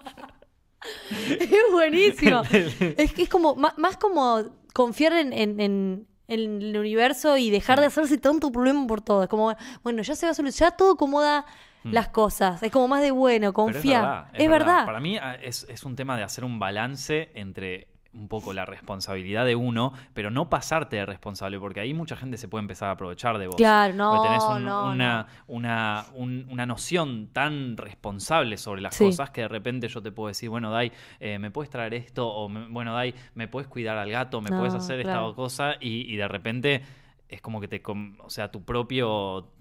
[1.29, 2.41] es buenísimo.
[2.97, 4.43] es que es como, más, como
[4.73, 9.23] confiar en, en- en- en el universo y dejar de hacerse tanto problema por todo.
[9.23, 11.43] Es como, bueno, ya se va a solucionar, ya todo acomoda
[11.83, 12.61] las cosas.
[12.63, 13.53] Es como más de bueno, Mm.
[13.53, 14.27] Confía.
[14.33, 14.85] es verdad.
[14.85, 18.65] Para mí ah, es, es un tema de hacer un balance entre un poco la
[18.65, 22.89] responsabilidad de uno, pero no pasarte de responsable, porque ahí mucha gente se puede empezar
[22.89, 23.55] a aprovechar de vos.
[23.55, 28.95] Claro, no, Porque tenés un- no, una, Una, un- una noción tan responsable sobre las
[28.95, 29.05] Sí.
[29.05, 32.27] cosas que de repente yo te puedo decir, bueno, Dai, eh, ¿me puedes traer esto?
[32.27, 34.41] O, bueno, Dai, ¿me puedes cuidar al gato?
[34.41, 35.27] ¿Me No, puedes hacer claro.
[35.29, 35.75] esta cosa?
[35.79, 36.81] Y, y de repente
[37.27, 39.51] es como que te, o sea, tu propio,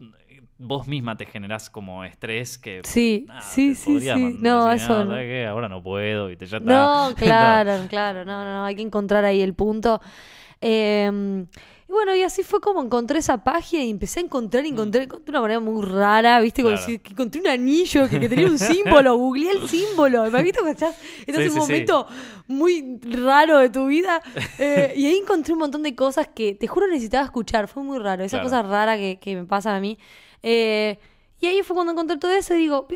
[0.58, 2.80] vos misma te generás como estrés que...
[2.84, 4.36] Sí, nada, sí, te sí, sí.
[4.40, 5.50] No, decir, eso "Ah, no.
[5.50, 6.46] Ahora no puedo, ¿viste?
[6.46, 6.68] Ya está.
[6.68, 10.00] No, claro, claro, no, no, no, hay que encontrar ahí el punto.
[10.60, 11.46] Eh,
[11.88, 15.04] y bueno, y así fue como encontré esa página y empecé a encontrar, y encontré,
[15.04, 16.62] encontré de una manera muy rara, ¿viste?
[16.62, 16.66] Mm.
[16.66, 16.86] Claro.
[16.86, 20.58] que encontré un anillo que, que tenía un símbolo, googleé el símbolo, ¿me viste?
[20.68, 20.94] Estás,
[21.26, 21.58] estás Sí, en un sí, sí.
[21.58, 22.06] momento
[22.46, 24.20] muy raro de tu vida.
[24.58, 27.98] eh, y ahí encontré un montón de cosas que te juro necesitaba escuchar, fue muy
[27.98, 28.50] raro, esa Claro.
[28.50, 29.96] cosa rara que, que me pasan a mí.
[30.42, 30.98] Eh,
[31.40, 32.86] y ahí fue cuando encontré todo eso y digo,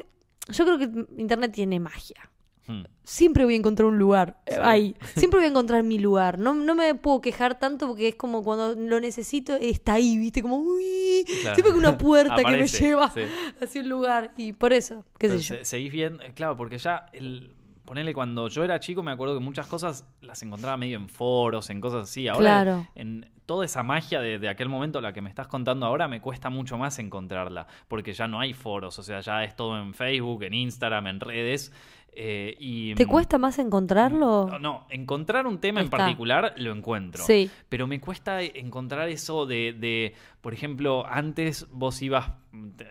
[0.48, 0.84] yo creo que
[1.20, 2.28] Internet tiene magia
[2.68, 2.84] Hmm.
[3.02, 4.60] siempre voy a encontrar un lugar eh, Sí.
[4.62, 4.96] ahí.
[5.16, 6.38] Siempre voy a encontrar mi lugar.
[6.38, 10.42] No, no me puedo quejar tanto porque es como cuando lo necesito, está ahí, ¿viste?
[10.42, 11.56] Como, uy, Claro.
[11.56, 13.22] siempre que una puerta que me lleva sí.
[13.60, 14.32] hacia un lugar.
[14.36, 15.56] Y por eso, qué sé yo.
[15.56, 17.52] se- seguís bien, eh, claro, porque ya el
[17.84, 21.68] ponele cuando yo era chico me acuerdo que muchas cosas las encontraba medio en foros,
[21.68, 22.28] en cosas así.
[22.28, 22.86] Ahora Claro.
[22.94, 26.22] en toda esa magia de, de aquel momento, la que me estás contando ahora, me
[26.22, 29.92] cuesta mucho más encontrarla, porque ya no hay foros, o sea, ya es todo en
[29.92, 31.70] Facebook, en Instagram, en redes.
[32.14, 34.46] eh, y, ¿Te cuesta más encontrarlo?
[34.50, 37.24] No, no, encontrar un tema en particular lo encuentro.
[37.24, 37.50] Sí.
[37.68, 42.30] Pero me cuesta encontrar eso de, de, por ejemplo, antes vos ibas,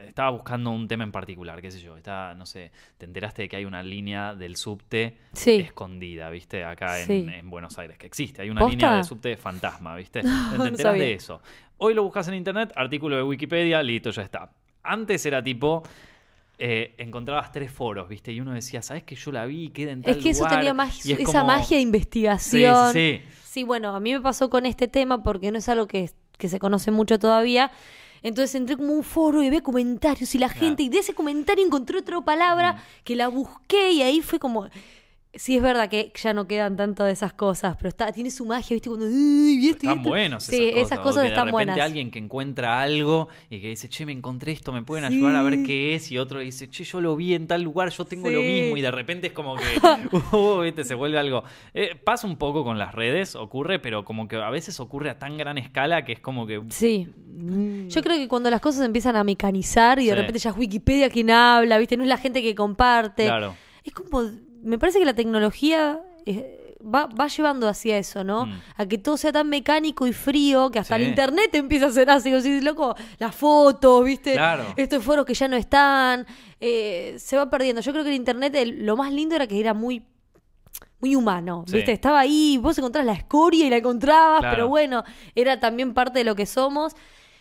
[0.07, 3.49] estaba buscando un tema en particular, qué sé yo, está, no sé, te enteraste de
[3.49, 5.51] que hay una línea del subte Sí.
[5.57, 6.63] escondida, ¿viste?
[6.65, 7.25] Acá en, Sí.
[7.31, 8.75] en Buenos Aires, que existe, hay una ¿Posta?
[8.75, 10.21] línea de subte fantasma, ¿viste?
[10.57, 11.03] No, te sabía.
[11.03, 11.41] de eso.
[11.77, 14.51] Hoy lo buscas en internet, artículo de Wikipedia, listo, ya está.
[14.83, 15.83] Antes era tipo...
[16.63, 18.31] eh, encontrabas tres foros, ¿viste?
[18.31, 19.69] Y uno decía, ¿sabes que yo la vi?
[19.69, 20.59] Queda en tal Es que eso lugar?".
[20.59, 22.93] tenía más, es esa como- magia de investigación.
[22.93, 23.27] sí, sí.
[23.45, 26.47] Sí, bueno, a mí me pasó con este tema porque no es algo que, que
[26.49, 27.71] se conoce mucho todavía.
[28.23, 30.67] Entonces entré como un foro y vi comentarios y la Claro.
[30.67, 34.69] gente, y de ese comentario encontré otra palabra que la busqué y ahí fue como.
[35.33, 38.45] Sí, es verdad que ya no quedan tanto de esas cosas, pero está, tiene su
[38.45, 38.89] magia, ¿viste?
[38.89, 39.05] Cuando.
[39.05, 39.13] "Ay,
[39.61, 40.09] y esto y Están esto".
[40.09, 40.85] buenos Sí, esas cosas.
[40.91, 41.79] esas cosas están de repente buenas.
[41.79, 45.15] alguien que encuentra algo y que dice, che, me encontré esto, ¿me pueden Sí.
[45.15, 46.11] ayudar a ver qué es?
[46.11, 48.45] Y otro dice, che, yo lo vi en tal lugar, yo tengo lo Sí.
[48.45, 48.75] mismo.
[48.75, 49.63] Y de repente es como que,
[50.35, 51.43] uh, viste, se vuelve algo.
[51.73, 55.17] Eh, pasa un poco con las redes, ocurre, pero como que a veces ocurre a
[55.17, 56.61] tan gran escala que es como que...
[56.71, 57.07] Sí.
[57.87, 60.15] Yo creo que cuando las cosas empiezan a mecanizar y de Sí.
[60.17, 61.95] repente ya es Wikipedia quien habla, ¿viste?
[61.95, 63.23] No es la gente que comparte.
[63.27, 63.55] Claro.
[63.83, 64.23] Es como,
[64.63, 68.45] me parece que la tecnología eh, va, va llevando hacia eso, ¿no?
[68.45, 68.61] Mm.
[68.77, 71.03] A que todo sea tan mecánico y frío que hasta Sí.
[71.03, 72.33] el internet empieza a ser así.
[72.33, 74.33] O sea, loco, las fotos, ¿viste?
[74.33, 74.65] Claro.
[74.77, 76.25] Estos foros que ya no están.
[76.63, 77.81] eh, se va perdiendo.
[77.81, 80.03] Yo creo que el internet, el- lo más lindo era que era muy
[80.99, 81.77] muy humano, Sí.
[81.77, 81.91] ¿viste?
[81.91, 84.55] Estaba ahí, vos encontrabas la escoria y la encontrabas, Claro.
[84.55, 85.03] pero bueno,
[85.33, 86.93] era también parte de lo que somos.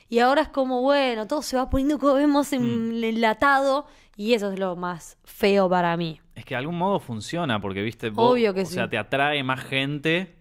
[0.08, 3.04] Y ahora es como, bueno, todo se va poniendo como vemos Mm.
[3.04, 3.86] enlatado
[4.20, 6.20] y eso es lo más feo para mí.
[6.34, 8.74] Es que de algún modo funciona, porque, viste, vos, Obvio que o sí.
[8.74, 10.36] sea, te atrae más gente,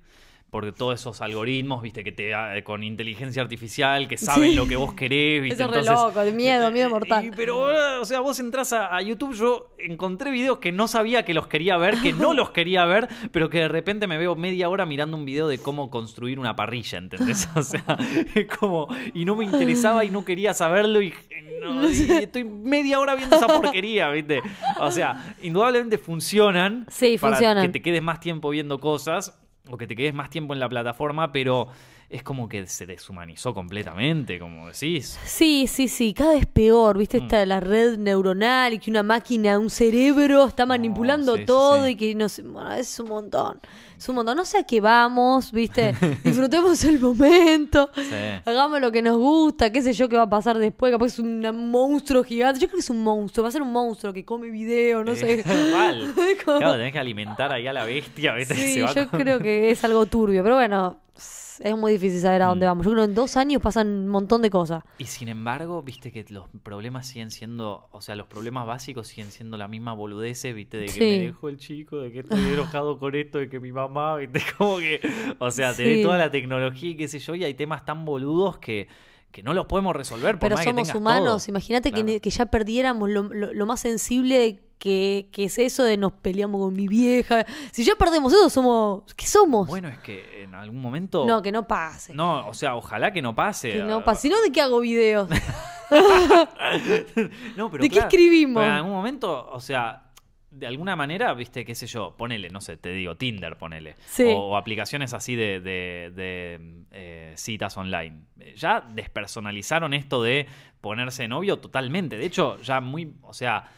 [0.50, 4.56] porque todos esos algoritmos, viste, que te eh, con inteligencia artificial, que saben Sí.
[4.56, 5.56] lo que vos querés, viste.
[5.62, 7.26] Eso es re Entonces, loco, de miedo, miedo mortal.
[7.26, 10.88] y- pero, eh, o sea, vos entras a, a YouTube, yo encontré videos que no
[10.88, 14.18] sabía que los quería ver, que no los quería ver, pero que de repente me
[14.18, 17.47] veo media hora mirando un video de cómo construir una parrilla, ¿entendés?
[17.56, 17.84] O sea,
[18.36, 21.14] es como, y no me interesaba y no quería saberlo y,
[21.62, 24.41] no, y estoy media hora viendo esa porquería, ¿viste?
[24.80, 26.86] O sea, indudablemente funcionan.
[26.89, 27.66] Sí, para funcionan.
[27.68, 29.39] que te quedes más tiempo viendo cosas
[29.70, 31.67] o que te quedes más tiempo en la plataforma, pero
[32.10, 35.20] es como que se deshumanizó completamente, como decís.
[35.26, 37.20] Sí, sí, sí, cada vez peor, ¿viste?
[37.20, 37.24] Mm.
[37.24, 41.91] Esta la red neuronal y que una máquina, un cerebro está manipulando sí, todo sí.
[41.91, 43.60] y que no sé, bueno, es un montón.
[43.95, 44.38] Es un montón.
[44.38, 45.93] No sé a qué vamos, ¿viste?
[46.24, 47.91] Disfrutemos el momento.
[47.93, 48.01] Sí.
[48.43, 51.20] Hagamos lo que nos gusta, qué sé yo qué va a pasar después, capaz es
[51.20, 52.60] un monstruo gigante.
[52.60, 55.16] Yo creo que es un monstruo, va a ser un monstruo que come video, no
[55.16, 55.43] sé.
[55.74, 56.12] Mal.
[56.43, 58.55] Como- Claro, tenés que alimentar ahí a la bestia, ¿viste?
[58.55, 60.97] Sí, se va yo con- creo que es algo turbio, pero bueno,
[61.60, 62.70] es muy difícil saber a dónde Mm.
[62.70, 62.86] vamos.
[62.86, 64.84] Yo creo que en dos años pasan un montón de cosas.
[64.97, 69.32] Y sin embargo, viste que los problemas siguen siendo, o sea, los problemas básicos siguen
[69.32, 70.99] siendo la misma boludez, viste, de que Sí.
[70.99, 74.39] me dejó el chico, de que estoy enojado con esto, de que mi mamá, viste,
[74.57, 74.99] como que,
[75.39, 76.03] o sea, tenés Sí.
[76.03, 78.88] toda la tecnología y qué sé yo, y hay temas tan boludos que,
[79.32, 83.10] que no los podemos resolver por Pero más somos humanos, imagínate que, que ya perdiéramos
[83.10, 87.45] lo, lo- lo más sensible que, que es eso de nos peleamos con mi vieja.
[87.71, 89.03] Si ya perdemos eso, somos...
[89.15, 89.67] ¿Qué somos?
[89.67, 91.25] Bueno, es que en algún momento...
[91.27, 92.13] no, que no pase.
[92.13, 93.73] No, o sea, ojalá que no pase.
[93.73, 94.21] que no pase.
[94.23, 95.30] Si no, ¿de qué hago videos?
[97.55, 98.63] No, pero ¿De qué escribimos?
[98.63, 100.03] en algún momento, o sea,
[100.51, 103.95] de alguna manera, viste, qué sé yo, ponele, no sé, te digo, Tinder, ponele.
[104.05, 104.23] Sí.
[104.25, 108.21] O, o aplicaciones así de, de- de, eh, citas online.
[108.55, 110.47] Ya despersonalizaron esto de
[110.82, 112.17] ponerse novio totalmente.
[112.17, 113.69] De hecho, ya muy, o sea,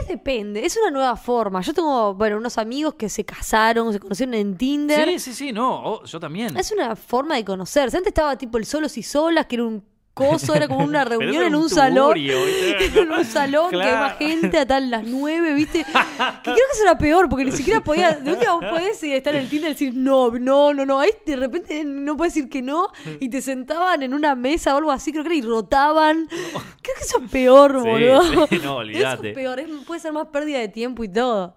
[0.00, 1.60] Es depende, es una nueva forma.
[1.62, 5.08] Yo tengo, bueno, unos amigos que se casaron, se conocieron en Tinder.
[5.08, 6.56] sí, sí, sí, no, oh, yo también.
[6.56, 7.96] Es una forma de conocerse.
[7.96, 9.84] Antes estaba tipo el solos y solas, que era un
[10.28, 12.02] coso, era como una reunión en un, un salón.
[12.14, 13.00] tugurio, ¿viste?
[13.00, 15.84] en un salón que hay más gente a tal las nueve, ¿viste?
[16.42, 18.12] Que creo que eso era peor, porque ni siquiera podía.
[18.12, 20.84] De un día vos podés eh, estar en el Tinder y decir no, no, no,
[20.86, 21.00] no.
[21.00, 22.88] Ahí de repente no puedes decir que no.
[23.20, 26.26] Y te sentaban en una mesa o algo así, creo que era, y rotaban.
[26.28, 28.22] Creo que eso es peor, Sí, boludo.
[28.22, 29.28] sí, no, Eso olvídate.
[29.30, 31.54] es peor, es- puede ser más pérdida de tiempo y todo.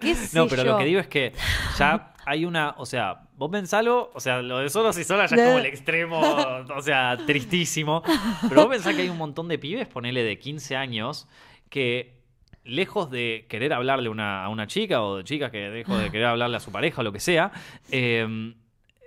[0.00, 0.72] ¿Qué sé No, pero yo?
[0.72, 1.32] lo que digo es que
[1.78, 5.36] ya hay una, o sea, vos pensalo, o sea, lo de solos y solas ya
[5.36, 6.20] es como el extremo,
[6.76, 8.02] o sea, tristísimo.
[8.48, 11.26] Pero vos pensás que hay un montón de pibes, ponele de 15 años,
[11.70, 12.18] que
[12.64, 16.26] lejos de querer hablarle una- a una chica o de chicas que lejos de querer
[16.26, 17.50] hablarle a su pareja o lo que sea,
[17.90, 18.54] eh,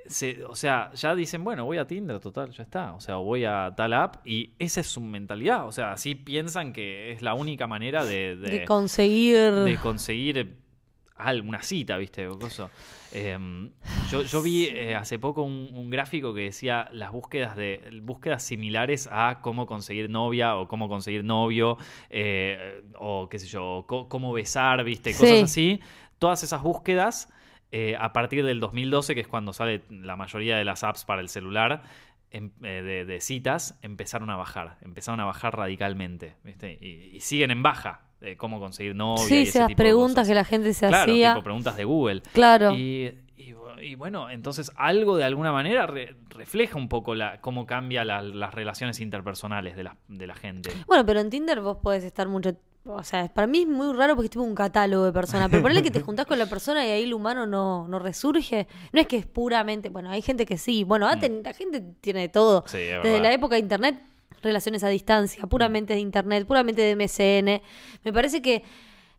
[0.07, 2.93] se- o sea, ya dicen, bueno, voy a Tinder, total, ya está.
[2.93, 5.67] O sea, voy a tal app y esa es su mentalidad.
[5.67, 9.51] O sea, así piensan que es la única manera de, de- De conseguir.
[9.51, 10.57] de conseguir
[11.15, 12.28] alguna cita, ¿viste?
[12.28, 12.69] O cosa.
[13.14, 13.38] Eh,
[14.09, 18.43] yo, yo vi eh, hace poco un, un gráfico que decía las búsquedas de búsquedas
[18.43, 21.78] similares a cómo conseguir novia o cómo conseguir novio
[22.09, 25.12] eh, o qué sé yo, cómo besar, ¿viste?
[25.12, 25.43] Cosas Sí.
[25.43, 25.80] así.
[26.20, 27.28] Todas esas búsquedas
[27.72, 31.22] eh, a partir del 2012, que es cuando sale la mayoría de las apps para
[31.22, 31.84] el celular,
[32.30, 34.78] em- de, de citas, empezaron a bajar.
[34.82, 36.78] Empezaron a bajar radicalmente, ¿viste?
[36.82, 38.01] Y, y siguen en baja.
[38.22, 39.24] De cómo conseguir novia.
[39.26, 40.28] y sí, ese esas tipo de preguntas cosas.
[40.30, 41.34] que la gente se Claro, hacía.
[41.34, 42.22] tipo preguntas de Google.
[42.34, 42.72] Claro.
[42.74, 47.65] Y, y- y bueno, entonces algo de alguna manera re- refleja un poco la, cómo
[47.65, 50.69] cambia la- las relaciones interpersonales de la, de la gente.
[50.86, 52.55] Bueno, pero en Tinder vos podés estar mucho.
[52.84, 55.49] O sea, para mí es muy raro porque es tipo un catálogo de personas.
[55.49, 58.67] Pero ponele que te juntás con la persona y ahí el humano no, no resurge.
[58.91, 59.89] No es que es puramente.
[59.89, 60.84] Bueno, hay gente que sí.
[60.84, 62.61] Bueno, antes la gente tiene de todo.
[62.61, 62.69] Mm.
[62.69, 63.24] Sí, es Desde verdad.
[63.24, 63.99] la época de internet,
[64.41, 67.61] relaciones a distancia, puramente de internet, puramente de MSN.
[68.03, 68.63] Me parece que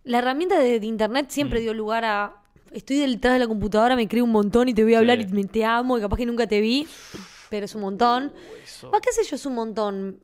[0.05, 1.63] la herramienta de, de internet siempre Mm.
[1.63, 2.37] dio lugar a.
[2.73, 5.27] Estoy detrás de la computadora, me creo un montón y te voy a hablar Sí.
[5.31, 6.87] y me- te amo y capaz que nunca te vi.
[7.51, 8.33] Pero es un montón.
[8.93, 10.19] Va, qué sé yo, es un montón.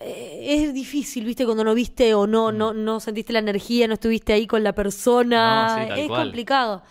[0.00, 1.44] Eh, es difícil, ¿viste?
[1.44, 4.72] Cuando no viste o no, no, no sentiste la energía, no estuviste ahí con la
[4.74, 5.66] persona.
[5.66, 5.78] Mm.
[5.78, 6.22] No, sí, tal es cual.
[6.22, 6.82] complicado.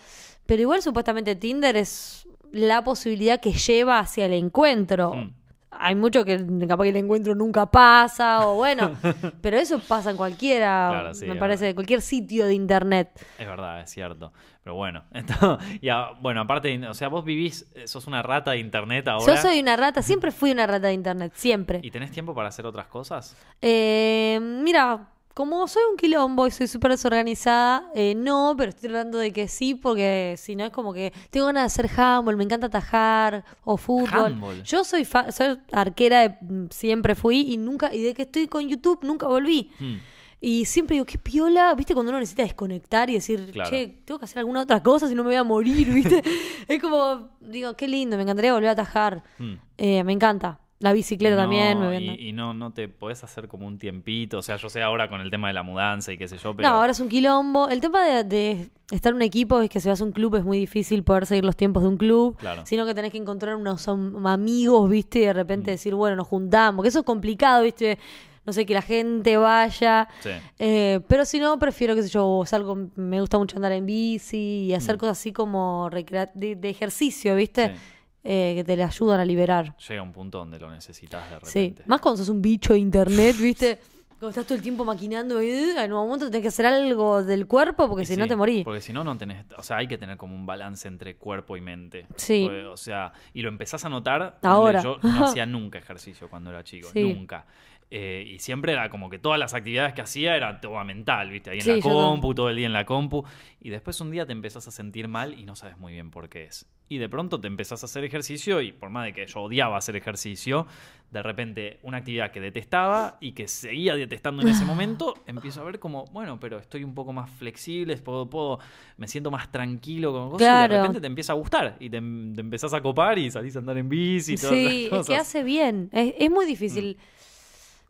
[0.44, 5.14] Pero igual, supuestamente, Tinder es la posibilidad que lleva hacia el encuentro.
[5.14, 5.32] Mm.
[5.70, 8.96] Hay mucho que capaz que el encuentro nunca pasa, o bueno,
[9.42, 11.74] pero eso pasa en cualquiera, Claro, sí, me parece, verdad.
[11.76, 13.10] cualquier sitio de internet.
[13.38, 14.32] Es verdad, es cierto.
[14.62, 18.52] Pero bueno, entonces, y a- bueno, aparte, o sea, vos vivís, eh, sos una rata
[18.52, 19.34] de internet ahora.
[19.34, 21.80] Yo soy una rata, siempre fui una rata de internet, siempre.
[21.82, 23.36] ¿Y tenés tiempo para hacer otras cosas?
[23.62, 25.08] Eh, mira,
[25.38, 29.46] como soy un quilombo y soy súper desorganizada, eh, no, pero estoy tratando de que
[29.46, 33.44] sí, porque si no es como que tengo ganas de hacer handball, me encanta atajar
[33.62, 34.32] o fútbol.
[34.32, 34.62] Handball.
[34.64, 38.48] Yo soy, fa- soy arquera, de- mm, siempre fui y nunca, y de que estoy
[38.48, 39.70] con YouTube nunca volví.
[39.78, 39.96] Hmm,
[40.40, 41.94] Y siempre digo, qué piola, ¿viste?
[41.94, 43.70] Cuando uno necesita desconectar y decir, Claro.
[43.70, 46.22] che, tengo que hacer alguna otra cosa si no me voy a morir, ¿viste?
[46.68, 49.22] es como, digo, qué lindo, me encantaría volver a atajar.
[49.38, 49.54] hmm.
[49.78, 50.60] Eh, me encanta.
[50.80, 51.80] La bicicleta No, también.
[51.80, 54.38] Me y, y no, no te podés hacer como un tiempito.
[54.38, 56.54] O sea, yo sé ahora con el tema de la mudanza y qué sé yo,
[56.54, 56.68] pero.
[56.68, 57.68] No, ahora es un quilombo.
[57.68, 60.36] El tema de, de estar en un equipo es que si vas a un club
[60.36, 62.36] es muy difícil poder seguir los tiempos de un club.
[62.36, 62.64] Claro.
[62.64, 65.18] Sino que tenés que encontrar unos am- amigos, ¿viste?
[65.18, 65.36] Y de Mm.
[65.36, 66.82] repente decir, bueno, nos juntamos.
[66.84, 67.98] Que eso es complicado, ¿viste?
[68.46, 70.08] No sé, que la gente vaya.
[70.20, 70.30] Sí.
[70.60, 74.66] Eh, pero si no, prefiero, qué sé yo, salgo, me gusta mucho andar en bici
[74.68, 77.70] y hacer cosas así como de, de ejercicio, ¿viste?
[77.70, 77.72] Mm.
[77.74, 77.80] Sí.
[78.24, 79.74] Eh, que te le ayudan a liberar.
[79.88, 81.82] Llega un punto donde lo necesitas de Sí, repente.
[81.86, 83.78] más cuando sos un bicho de internet, ¿viste?
[84.18, 87.22] Cuando estás todo el tiempo maquinando y uh, en un momento tenés que hacer algo
[87.22, 88.64] del cuerpo porque si sí, no te morís.
[88.64, 89.44] Porque si no, no tenés.
[89.56, 92.06] O sea, hay que tener como un balance entre cuerpo y mente.
[92.16, 92.42] Sí.
[92.44, 94.38] Porque, O sea, y lo empezás a notar.
[94.42, 94.82] Ahora.
[94.82, 96.88] Yo no hacía nunca ejercicio cuando era chico.
[96.92, 97.14] Sí.
[97.14, 97.46] Nunca.
[97.90, 101.50] Eh, y siempre era como que todas las actividades que hacía era toda mental, ¿viste?
[101.50, 103.24] Ahí en Sí, la compu, todo el día en la compu.
[103.60, 106.28] Y después un día te empezás a sentir mal y no sabes muy bien por
[106.28, 106.66] qué es.
[106.90, 109.76] Y de pronto te empezás a hacer ejercicio y por más de que yo odiaba
[109.78, 110.66] hacer ejercicio,
[111.10, 115.64] de repente una actividad que detestaba y que seguía detestando en ese momento, empiezo a
[115.64, 118.58] ver como, bueno, pero estoy un poco más flexible, puedo, puedo,
[118.98, 120.74] me siento más tranquilo con cosas y Claro.
[120.74, 123.58] de repente te empieza a gustar y te, te empezás a copar y salís a
[123.60, 125.06] andar en bici y todas Sí, esas es cosas.
[125.06, 125.88] que hace bien.
[125.92, 126.96] Es, es muy difícil.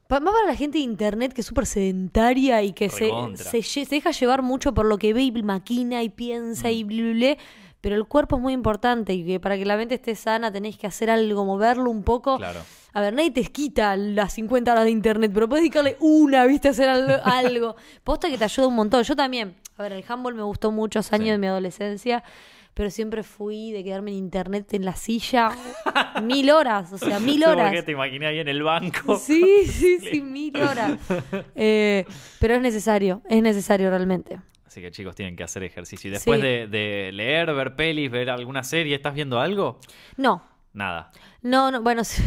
[0.08, 3.44] Pa- más para la gente de internet que es súper sedentaria y que se, Recontra.
[3.44, 6.82] se, lle- se deja llevar mucho por lo que ve y maquina y piensa y
[6.82, 7.36] blu, blu, blu.
[7.80, 10.76] Pero el cuerpo es muy importante y que para que la mente esté sana tenés
[10.76, 12.36] que hacer algo, moverlo un poco.
[12.38, 12.58] Claro.
[12.92, 16.68] A ver, nadie te quita las 50 horas de internet, pero puedes dedicarle una, ¿viste?
[16.70, 17.12] Hacer algo.
[17.24, 17.76] algo.
[18.02, 19.04] Posta que te ayuda un montón.
[19.04, 19.54] Yo también.
[19.76, 21.30] A ver, el handball me gustó muchos años Sí.
[21.32, 22.24] de mi adolescencia,
[22.78, 25.50] pero siempre fui de quedarme en internet en la silla
[26.22, 27.84] mil horas, o sea, mil Como que horas.
[27.84, 29.16] te imaginé ahí en el banco.
[29.18, 30.92] Sí, sí, sí, mil horas.
[31.56, 32.04] Eh,
[32.38, 34.38] pero es necesario, es necesario realmente.
[34.64, 36.08] Así que chicos, tienen que hacer ejercicio.
[36.08, 36.46] Y después Sí.
[36.46, 39.80] de, de leer, ver pelis, ver alguna serie, ¿estás viendo algo?
[40.16, 41.10] No, Nada.
[41.42, 42.22] no, no, bueno, sí,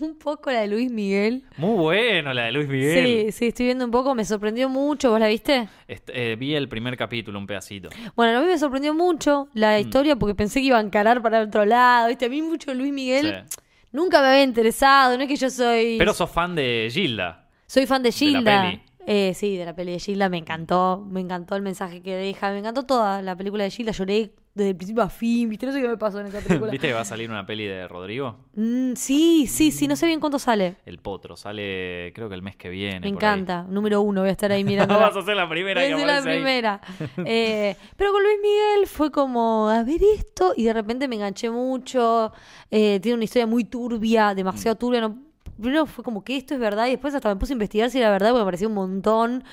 [0.00, 1.44] un poco la de Luis Miguel.
[1.56, 3.06] Muy bueno la de Luis Miguel.
[3.26, 5.68] Sí, sí, estoy viendo un poco, me sorprendió mucho, ¿vos la viste?
[5.88, 7.88] Eh, vi el primer capítulo, un pedacito.
[8.16, 9.80] Bueno, a mí me sorprendió mucho la Mm.
[9.80, 12.26] historia porque pensé que iba a encarar para otro lado, ¿viste?
[12.26, 13.58] A mí mucho Luis Miguel Sí.
[13.92, 15.96] nunca me había interesado, no es que yo soy...
[15.98, 17.48] Pero sos fan de Gilda.
[17.66, 18.62] Soy fan de de la Gilda.
[18.62, 18.82] peli.
[19.06, 22.50] Eh, sí, de la peli de Gilda me encantó, me encantó el mensaje que deja,
[22.52, 25.64] me encantó toda la película de Gilda, lloré desde el principio a fin, ¿viste?
[25.66, 26.70] No sé qué me pasó en esa película.
[26.72, 28.36] ¿Viste que va a salir una peli de Rodrigo?
[28.56, 30.76] Mm, sí, sí, sí, no sé bien cuánto sale.
[30.84, 31.36] El Potro.
[31.36, 33.00] Sale creo que el mes que viene.
[33.00, 34.98] Me encanta, número uno, voy a estar ahí mirando.
[34.98, 36.80] Vas a ser la primera que la primera.
[37.24, 41.48] Eh, pero con Luis Miguel fue como, a ver esto, y de repente me enganché
[41.50, 42.32] mucho.
[42.70, 44.78] Eh, tiene una historia muy turbia, demasiado Mm.
[44.78, 45.00] turbia.
[45.02, 45.18] No,
[45.60, 47.98] primero fue como que esto es verdad, y después hasta me puse a investigar si
[47.98, 49.44] era verdad, porque me pareció un montón.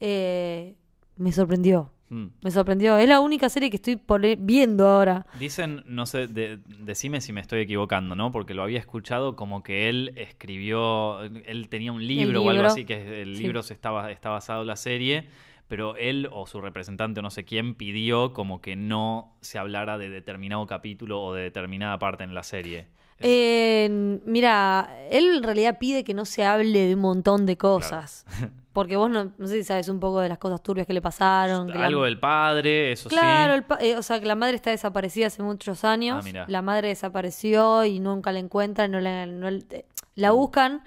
[0.00, 0.74] Eh,
[1.16, 1.90] me sorprendió.
[2.10, 2.26] Mm.
[2.42, 2.96] Me sorprendió.
[2.96, 4.00] Es la única serie que estoy
[4.38, 5.26] viendo ahora.
[5.38, 8.32] Dicen, no sé, de- decime si me estoy equivocando, ¿no?
[8.32, 12.84] Porque lo había escuchado como que él escribió, él tenía un libro, o algo así,
[12.84, 13.42] que el Sí.
[13.42, 15.24] libro se estaba, está basado en la serie,
[15.68, 19.98] pero él o su representante o no sé quién pidió como que no se hablara
[19.98, 22.86] de determinado capítulo o de determinada parte en la serie.
[23.20, 28.24] Eh, mira, él en realidad pide que no se hable de un montón de cosas.
[28.72, 31.02] Porque vos no, no sé si sabes un poco de las cosas turbias que le
[31.02, 31.66] pasaron.
[31.66, 33.62] que la- Algo del padre, eso Claro, sí.
[33.66, 36.24] pa- eh, o sea que la madre está desaparecida hace muchos años.
[36.32, 40.84] Ah, la madre desapareció y nunca la encuentran, no la, no eh, la buscan,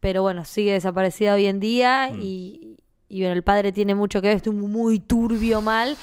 [0.00, 2.18] pero bueno, sigue desaparecida hoy en día Mm.
[2.20, 2.76] y,
[3.10, 5.96] y bueno, el padre tiene mucho que ver, estuvo muy turbio mal.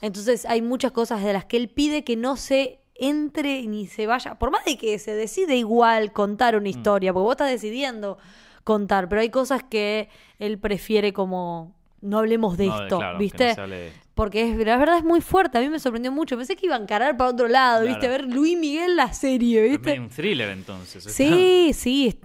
[0.00, 4.06] Entonces hay muchas cosas de las que él pide que no se entre ni se
[4.06, 6.58] vaya, por más de que se decide igual contar Mm.
[6.58, 8.16] una historia, porque vos estás decidiendo
[8.64, 10.08] contar, pero hay cosas que
[10.38, 13.44] él prefiere como no hablemos de No, esto, claro, que no ¿viste?
[13.54, 13.92] de.
[14.14, 16.36] Porque es, la verdad es muy fuerte, a mí me sorprendió mucho.
[16.36, 18.06] Pensé que iba a encarar para otro lado, ¿viste?
[18.06, 19.98] A ver Luis Miguel la serie, Es ¿viste?
[19.98, 21.02] un thriller entonces.
[21.04, 22.20] Sí, sí,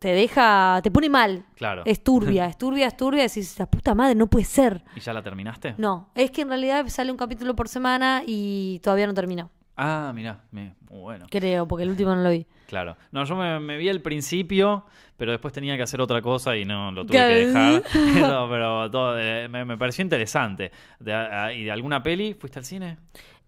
[0.00, 1.44] te deja, te pone mal.
[1.54, 1.82] Claro.
[1.84, 3.22] Es turbia, es turbia, es turbia.
[3.22, 4.82] Decís, la puta madre, no puede ser.
[4.96, 5.74] ¿Y ya la terminaste?
[5.78, 9.50] No, es que en realidad sale un capítulo por semana y todavía no terminó.
[9.76, 11.26] Ah, mirá, muy bueno.
[11.30, 12.46] Creo, porque el último no lo vi.
[12.68, 12.96] Claro.
[13.12, 14.84] No, yo me, me vi al principio,
[15.16, 17.82] pero después tenía que hacer otra cosa y no lo tuve que dejar.
[18.20, 20.70] No, pero todo, eh, me, me pareció interesante.
[21.00, 22.34] De- a- ¿Y de alguna peli?
[22.34, 22.98] ¿Fuiste al cine?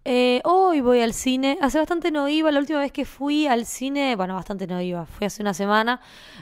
[0.07, 1.59] Eh, hoy voy al cine.
[1.61, 2.51] Hace bastante no iba.
[2.51, 5.05] La última vez que fui al cine, bueno, bastante no iba.
[5.05, 6.01] Fui hace una semana.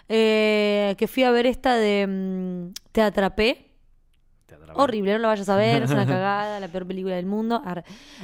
[0.09, 3.73] eh, que fui a ver esta de mm, Te atrapé.
[4.47, 4.81] Te atrapé.
[4.81, 7.61] Horrible, no lo vayas a ver, es una cagada, la peor película del mundo.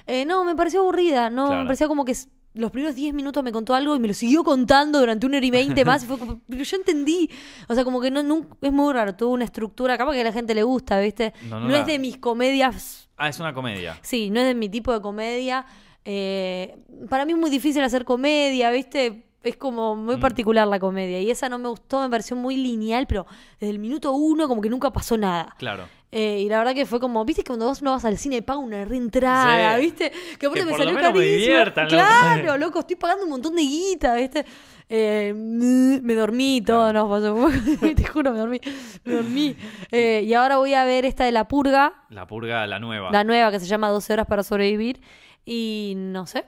[0.07, 1.61] Eh, no, me pareció aburrida, no, Claro.
[1.63, 2.15] me parecía como que
[2.55, 5.47] los primeros 10 minutos me contó algo y me lo siguió contando durante una hora
[5.47, 7.29] y 20 más y fue como, pero yo entendí.
[7.69, 10.25] O sea, como que no, nun- es muy raro, tuvo una estructura, capaz que a
[10.25, 11.33] la gente le gusta, ¿viste?
[11.49, 13.99] No, No, no la- es de mis comedias, Ah, es una comedia.
[14.03, 15.67] sí, no es de mi tipo de comedia.
[16.05, 16.77] Eh,
[17.09, 19.25] para mí es muy difícil hacer comedia, ¿viste?
[19.43, 20.21] Es como muy Mm.
[20.21, 23.27] particular la comedia y esa no me gustó, me pareció muy lineal, pero
[23.61, 25.55] desde el minuto uno como que nunca pasó nada.
[25.59, 25.87] Claro.
[26.17, 28.41] Eh, y la verdad que fue como, viste que cuando vos no vas al cine
[28.41, 29.81] paga una reentrada, Sí.
[29.83, 30.13] ¿viste?
[30.39, 31.57] Que aparte Que me salió me carísimo.
[31.59, 31.87] loco.
[31.89, 34.45] claro, loco, estoy pagando un montón de guita, ¿viste?
[34.89, 37.49] Eh, me dormí todo, no pasó.
[37.97, 38.61] Te juro, me dormí.
[39.05, 39.57] Me dormí.
[39.91, 43.11] Eh, y ahora voy a ver esta de La Purga, La purga, la nueva.
[43.11, 45.01] la nueva que se llama 12 horas para sobrevivir.
[45.45, 46.45] Y no sé.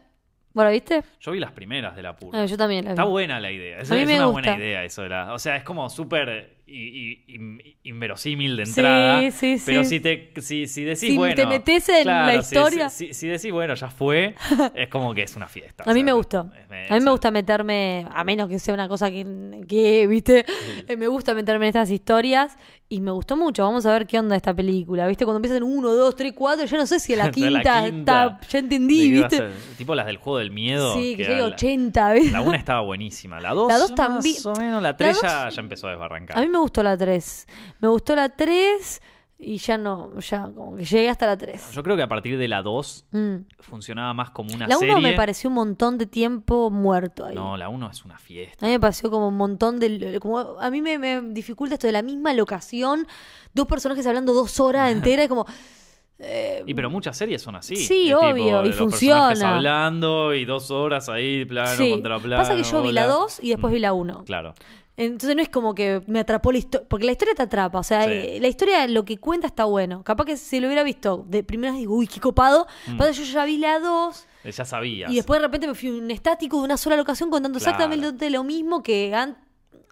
[0.52, 1.02] Bueno, ¿viste?
[1.20, 2.40] Yo vi las primeras de la purga.
[2.42, 2.90] Ah, yo también vi.
[2.90, 3.80] Está buena la idea.
[3.80, 4.50] Es, A mí es me una gusta.
[4.52, 5.32] buena idea eso de la.
[5.34, 9.30] O sea, es como súper in- inverosímil de Sí, entrada.
[9.30, 9.88] sí, Pero sí.
[9.90, 11.34] si te si, si decís, Si bueno.
[11.34, 12.88] te metés en la claro, historia.
[12.90, 14.34] Si, si decís, bueno, ya fue,
[14.74, 15.84] es como que es una fiesta.
[15.84, 16.50] A o mí sea, me gustó.
[16.88, 19.24] A mí me gusta meterme, a menos que sea una cosa que,
[19.68, 20.44] que ¿viste?
[20.96, 22.56] Me gusta meterme en estas historias
[22.88, 23.62] y me gustó mucho.
[23.64, 25.24] Vamos a ver qué onda esta película, ¿viste?
[25.24, 28.24] Cuando empiezan uno, dos, tres, cuatro, yo no sé si la Ya la quinta, quinta.
[28.26, 29.36] está, ya ¿De entendí, ¿viste?
[29.38, 29.50] ser?
[29.78, 30.94] Tipo las del juego del miedo.
[30.94, 32.30] Sí, que la- 80, ¿viste?
[32.32, 33.40] La una estaba buenísima.
[33.40, 34.36] La dos, La dos más también.
[34.44, 34.82] o menos.
[34.82, 36.38] La tres ya, ya empezó a desbarrancar.
[36.38, 37.46] A mí me gustó la 3.
[37.80, 39.02] Me gustó la 3
[39.38, 41.72] y ya no, ya como que llegué hasta la 3.
[41.72, 43.34] Yo creo que a partir de la 2 Mm.
[43.61, 45.11] funcionaba más como una La 1 serie.
[45.11, 47.34] me pareció un montón de tiempo muerto ahí.
[47.34, 48.64] No, la 1 es una fiesta.
[48.64, 50.18] A mí me pareció como un montón de...
[50.20, 53.07] Como, a mí me, me dificulta esto de la misma locación,
[53.52, 55.44] dos personajes hablando dos horas enteras, y como...
[56.18, 57.76] eh, Y pero muchas series son así.
[57.76, 59.57] Sí, Es tipo, obvio, y funciona.
[59.57, 61.90] hablando y dos horas ahí, plano sí.
[61.90, 62.42] contra plano.
[62.42, 63.12] Pasa que yo vi la hola.
[63.16, 64.24] 2 y después vi la 1.
[64.24, 64.54] Claro.
[64.99, 67.82] Entonces no es como que me atrapó la historia, porque la historia te atrapa, o
[67.82, 68.11] sea, Sí.
[68.12, 70.03] eh, la historia, lo que cuenta está bueno.
[70.03, 72.66] Capaz que si lo hubiera visto de primera digo, uy, qué copado.
[72.86, 72.99] Mm.
[72.99, 75.11] Que yo ya vi la 2 Ya sabías.
[75.12, 77.72] y después de repente me fui un estático de una sola locación contando Claro.
[77.72, 79.42] exactamente lo mismo que antes.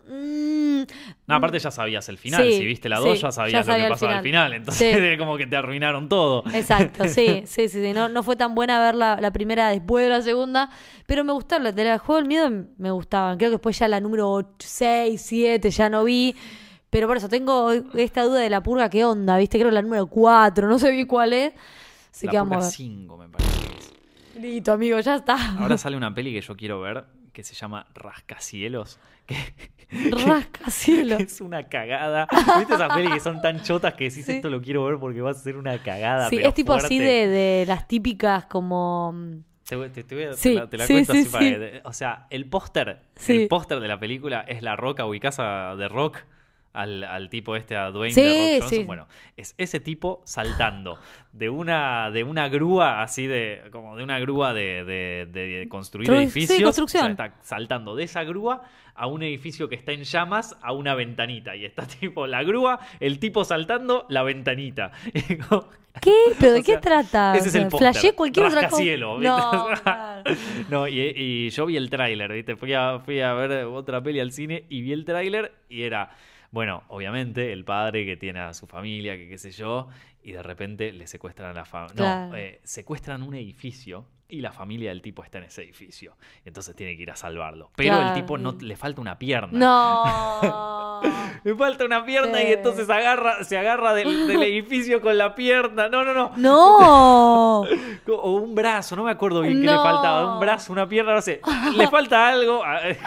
[0.06, 2.42] No, aparte ya sabías el final.
[2.44, 4.52] Sí, si viste la 2 sí, ya sabías sabía lo que pasaba al final.
[4.52, 5.18] Entonces Sí.
[5.18, 6.44] como que te arruinaron todo.
[6.52, 7.92] Exacto, sí, sí, sí, sí.
[7.92, 10.70] No, no fue tan buena ver la, la primera después de la segunda,
[11.06, 11.64] pero me gustaron.
[11.74, 13.38] La Juego del Miedo me gustaban.
[13.38, 16.34] Creo que después ya la número 6, 7 ya no vi.
[16.90, 19.36] Pero por eso tengo esta duda de la purga, ¿qué onda?
[19.38, 19.58] ¿Viste?
[19.58, 21.52] Creo que la número 4, no sé bien cuál es.
[22.12, 22.72] Así la que vamos a Purga ver.
[22.76, 23.50] 5 me parece.
[24.40, 25.56] Listo, amigo, ya está.
[25.58, 27.04] Ahora sale una peli que yo quiero ver
[27.34, 28.98] que se llama Rascacielos.
[29.86, 31.20] Que Rascacielos.
[31.20, 32.26] es una cagada.
[32.58, 34.32] ¿Viste esas pelis que son tan chotas que decís Sí.
[34.32, 36.28] esto lo quiero ver porque va a ser una cagada?
[36.30, 37.04] Sí, pero es tipo así fuerte"?
[37.04, 39.12] de, de las típicas como...
[39.12, 39.34] mm,
[39.68, 41.28] Te, voy- te- te voy a- Sí, te la, te la sí, cuento sí, así
[41.28, 45.76] para que- O sea, el póster, el póster de la película es la roca ubicada
[45.76, 46.18] de rock
[46.74, 48.68] al, al tipo este, a Dwayne Sí, de Rock Johnson.
[48.68, 48.84] sí.
[48.84, 49.06] Bueno,
[49.38, 50.98] es ese tipo saltando
[51.32, 56.08] de una, de una grúa así de, como de una grúa de, de- de construir
[56.10, 56.62] Tru- sí, edificios.
[56.62, 57.12] construcción.
[57.12, 58.62] O sea, está saltando de esa grúa
[58.96, 61.56] a un edificio que está en llamas a una ventanita.
[61.56, 64.92] Y está tipo la grúa, el tipo saltando, la ventanita.
[66.00, 66.12] ¿Qué?
[66.40, 67.34] ¿Pero de qué sea, trata?
[67.36, 67.70] ese O es el.
[67.70, 68.82] Flashé cualquier otra cosa.
[68.98, 69.18] No,
[69.82, 70.24] claro.
[70.68, 72.56] No, y, y yo vi el tráiler, ¿viste?
[72.56, 76.10] Fui a, fui a ver otra peli al cine y vi el tráiler y era,
[76.54, 79.88] bueno, obviamente el padre que tiene a su familia, que qué sé yo,
[80.22, 81.96] y de repente le secuestran a la familia.
[81.96, 82.30] Claro.
[82.30, 86.16] No, eh, secuestran un edificio y la familia del tipo está en ese edificio.
[86.44, 87.70] Entonces tiene que ir a salvarlo.
[87.76, 88.08] Pero Claro.
[88.08, 89.58] el tipo no le falta una pierna.
[89.58, 91.00] No.
[91.44, 95.90] Le falta una pierna y entonces agarra, se agarra del, del edificio con la pierna.
[95.90, 96.32] No, no, no.
[96.36, 97.64] No.
[98.06, 100.34] O un brazo, no me acuerdo bien qué le faltaba.
[100.34, 101.40] Un brazo, una pierna, no sé.
[101.74, 102.62] Le falta algo.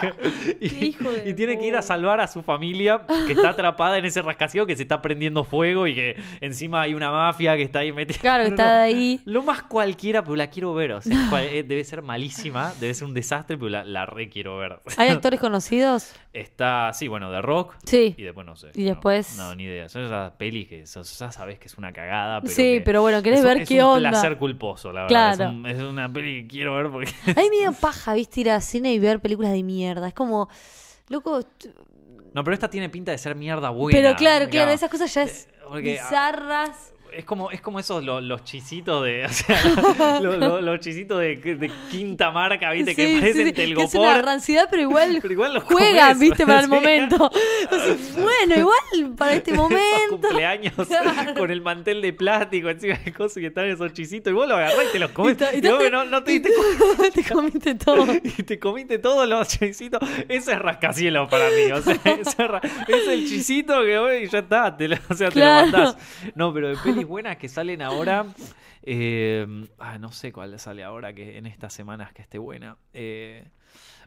[0.60, 4.22] y, y tiene que ir a salvar a su familia que está atrapada en ese
[4.22, 7.92] rascacielos que se está prendiendo fuego y que encima hay una mafia que está ahí
[7.92, 8.18] metida.
[8.20, 8.82] Claro, No, está no.
[8.82, 9.20] ahí.
[9.24, 10.92] Lo más cualquiera, pero la quiero ver.
[10.92, 11.07] O sea,
[11.40, 14.80] eh, debe ser malísima, debe ser un desastre, pero la, la re quiero ver.
[14.96, 16.12] ¿Hay actores conocidos?
[16.32, 17.74] Está, sí, bueno, de rock.
[17.84, 18.14] Sí.
[18.16, 18.70] Y después no sé.
[18.74, 19.88] Y no, después- No, ni idea.
[19.88, 22.40] Son esas pelis que sos- ya sabes que es una cagada.
[22.40, 24.10] Pero Sí, que pero bueno, querés es, ver es qué un onda.
[24.10, 25.36] placer culposo, la verdad.
[25.36, 25.44] Claro.
[25.50, 27.12] Es, un- es una peli que quiero ver porque.
[27.30, 30.08] A mí me da paja, viste, ir al cine y ver películas de mierda.
[30.08, 30.48] Es como,
[31.08, 31.40] loco.
[32.34, 33.98] No, pero esta tiene pinta de ser mierda buena.
[33.98, 36.92] Pero claro, claro, esas cosas ya es Eh, porque, bizarras.
[37.12, 39.24] Es como, es como esos lo- los chisitos de.
[39.28, 42.94] O sea, lo- lo- los chisitos de, de quinta marca, ¿viste?
[42.94, 46.14] que Sí, sí, parecen sí, que es una ranciedad, pero igual, Pero igual los juegan,
[46.14, 46.70] comes, viste, para el sí.
[46.70, 47.30] momento.
[48.16, 49.80] Bueno, igual para este momento.
[50.20, 51.34] cumpleaños Claro.
[51.34, 54.30] con el mantel de plástico encima de cosas que están esos chisitos.
[54.30, 55.36] Y vos lo agarrás y te los comés.
[55.52, 58.06] Y y Y vos no, no te y te comiste todo.
[58.22, 60.00] Y te comiste todos los chisitos.
[60.28, 61.70] Ese es rascacielos para mí.
[61.72, 62.36] O sea, es,
[62.88, 64.76] es el chisito que voy y ya está.
[64.76, 65.66] Te lo, o sea, Claro.
[65.66, 65.96] te lo mandás.
[66.34, 68.26] No, pero de pelis buenas que salen ahora.
[68.82, 69.46] eh,
[69.78, 72.76] ah, no sé cuál sale ahora que en estas semanas que esté buena.
[72.92, 73.44] Eh,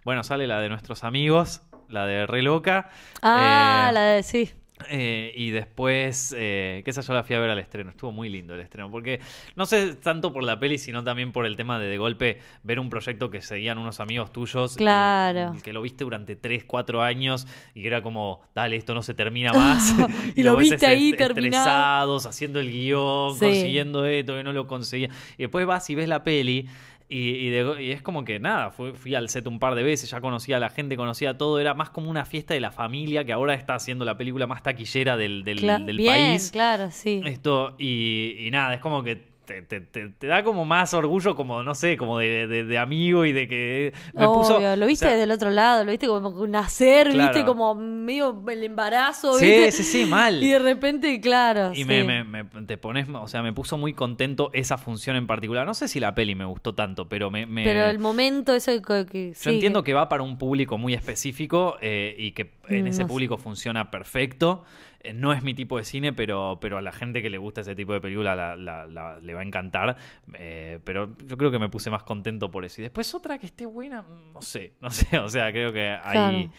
[0.04, 2.89] bueno, sale la de nuestros amigos, la de Re Loca.
[3.22, 4.52] Ah, Eh, la de sí.
[4.90, 7.90] Eh, y después, eh, que esa yo la fui a ver al estreno.
[7.92, 8.90] Estuvo muy lindo el estreno.
[8.90, 9.20] Porque
[9.56, 12.80] no sé tanto por la peli, sino también por el tema de de golpe ver
[12.80, 14.76] un proyecto que seguían unos amigos tuyos.
[14.78, 15.54] Claro.
[15.58, 19.04] y que lo viste durante 3, 4 años y que era como, dale, esto no
[19.04, 19.94] se termina más.
[20.36, 21.64] Y lo ves viste ahí est- terminado.
[21.64, 23.46] estresados, haciendo el guion, Sí.
[23.46, 25.10] consiguiendo esto, que no lo conseguía.
[25.38, 26.68] Y después vas y ves la peli.
[27.14, 29.84] Y, y de- y es como que nada, fui, fui al set un par de
[29.84, 32.72] veces, ya conocía a la gente, conocía todo, era más como una fiesta de la
[32.72, 36.51] familia que ahora está haciendo la película más taquillera del, del- Cla- del Bien, país.
[36.51, 37.22] claro, sí.
[37.26, 41.36] Esto, y, y nada, es como que te, te- te- te da como más orgullo,
[41.36, 44.58] como, no sé, como de, de- de amigo y de que me puso.
[44.58, 47.34] Obvio, lo viste o sea, del otro lado, lo viste como nacer, Claro.
[47.34, 49.72] viste como medio el embarazo, Sí, ¿viste?
[49.72, 50.41] sí, sí, mal.
[50.43, 51.72] Y de repente, claro.
[51.74, 51.86] Y sí.
[51.86, 55.66] me, me- me- te pones, o sea, me puso muy contento esa función en particular.
[55.66, 57.45] No sé si la peli me gustó tanto, pero me.
[57.45, 59.06] me- Pero el momento, eso que.
[59.06, 62.86] que yo sí, entiendo que va para un público muy específico eh, y que en
[62.86, 63.06] Mm, ese sé.
[63.06, 64.64] público funciona perfecto.
[65.04, 67.62] Eh, No es mi tipo de cine, pero, pero a la gente que le gusta
[67.62, 69.95] ese tipo de película la- la- la- le va a encantar.
[70.34, 72.82] Eh, pero yo creo que me puse más contento por eso.
[72.82, 75.18] Y después otra que esté buena, mm, no sé, no sé.
[75.20, 76.49] O sea, creo que ahí, Claro.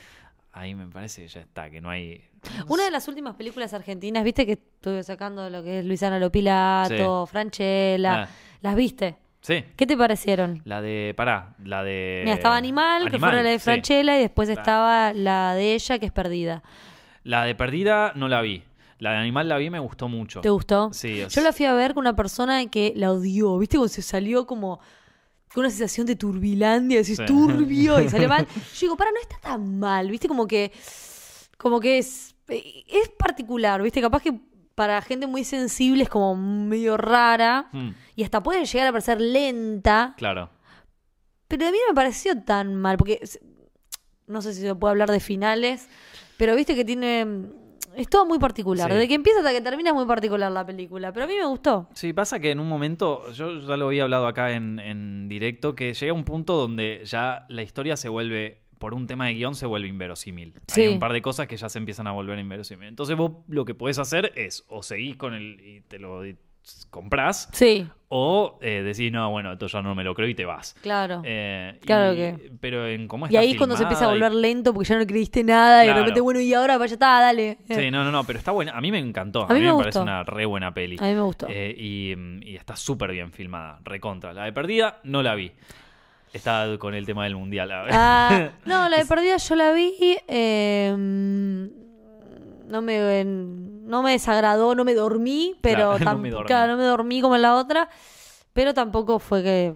[0.53, 2.25] ahí me parece que ya está, que no hay.
[2.59, 2.85] no Una sé.
[2.87, 8.23] de las últimas películas argentinas, viste que estuve sacando lo que es Luisana Lopilato, Franchella.
[8.25, 8.29] Ah.
[8.61, 9.17] ¿Las viste?
[9.41, 9.65] Sí.
[9.77, 10.63] ¿Qué te parecieron?
[10.65, 11.15] La de.
[11.17, 12.23] Pará, la de.
[12.25, 13.65] Mira, estaba Animal, que fue la de sí.
[13.65, 16.63] Franchella, y después estaba la de ella, que es Perdida.
[17.25, 18.65] La de Perdida no la vi.
[18.99, 20.41] La de Animal la vi y me gustó mucho.
[20.41, 20.93] ¿Te gustó?
[20.93, 23.59] Sí, Yo la fui a ver con una persona que la odió.
[23.59, 24.79] ¿Viste cómo se salió como
[25.53, 26.99] con una sensación de turbilandia?
[26.99, 27.25] Decís, Sí.
[27.27, 28.47] turbio, y salió mal.
[28.75, 30.09] Yo digo, para, no está tan mal.
[30.11, 30.29] ¿Viste?
[30.29, 30.73] Como que,
[31.59, 33.83] como que es, es particular.
[33.83, 34.01] ¿Viste?
[34.01, 34.39] Capaz que
[34.75, 37.69] para gente muy sensible es como medio rara.
[37.73, 40.15] Mm, Y hasta puede llegar a parecer lenta.
[40.17, 40.49] claro.
[41.49, 42.97] Pero a mí no me pareció tan mal.
[42.97, 43.21] Porque
[44.27, 45.87] no sé si se puede hablar de finales.
[46.37, 47.27] Pero viste que tiene.
[47.97, 48.89] Es todo muy particular.
[48.89, 48.95] Sí.
[48.95, 51.13] Desde que empieza hasta que termina es muy particular la película.
[51.13, 51.89] Pero a mí me gustó.
[51.93, 55.75] Sí, pasa que en un momento, yo ya lo había hablado acá en, en directo,
[55.75, 59.55] que llega un punto donde ya la historia se vuelve, por un tema de guion,
[59.55, 60.55] se vuelve inverosímil.
[60.69, 60.83] Sí.
[60.83, 62.89] Hay un par de cosas que ya se empiezan a volver inverosímil.
[62.89, 66.23] Entonces vos lo que podés hacer es o seguís con el y te lo
[66.65, 70.35] y comprás, Sí, o eh, decís, no, bueno, esto ya no me lo creo y
[70.35, 70.75] te vas.
[70.83, 71.23] claro.
[71.25, 74.09] Eh, Claro y- que- Pero en cómo y está ahí es cuando se empieza a
[74.09, 76.93] y- volver lento porque ya no creíste nada y de repente, bueno, y ahora vaya,
[76.95, 77.59] está, dale.
[77.69, 78.73] Sí, no, no, no, pero está buena.
[78.73, 79.43] A mí me encantó.
[79.45, 80.97] A, A mí me me parece una re buena peli.
[81.01, 81.47] A mí me gustó.
[81.49, 84.33] Eh, y, mm, y está súper bien filmada, recontra.
[84.35, 85.53] La de Perdida no la vi.
[86.33, 87.71] Está con el tema del mundial.
[87.73, 89.95] Ah, no, la de perdida yo la vi.
[90.29, 91.69] eh,
[92.67, 96.47] no me no me desagradó, no me dormí, pero Claro, no me dormí.
[96.47, 97.89] claro, no me dormí como en la otra,
[98.53, 99.75] pero tampoco fue que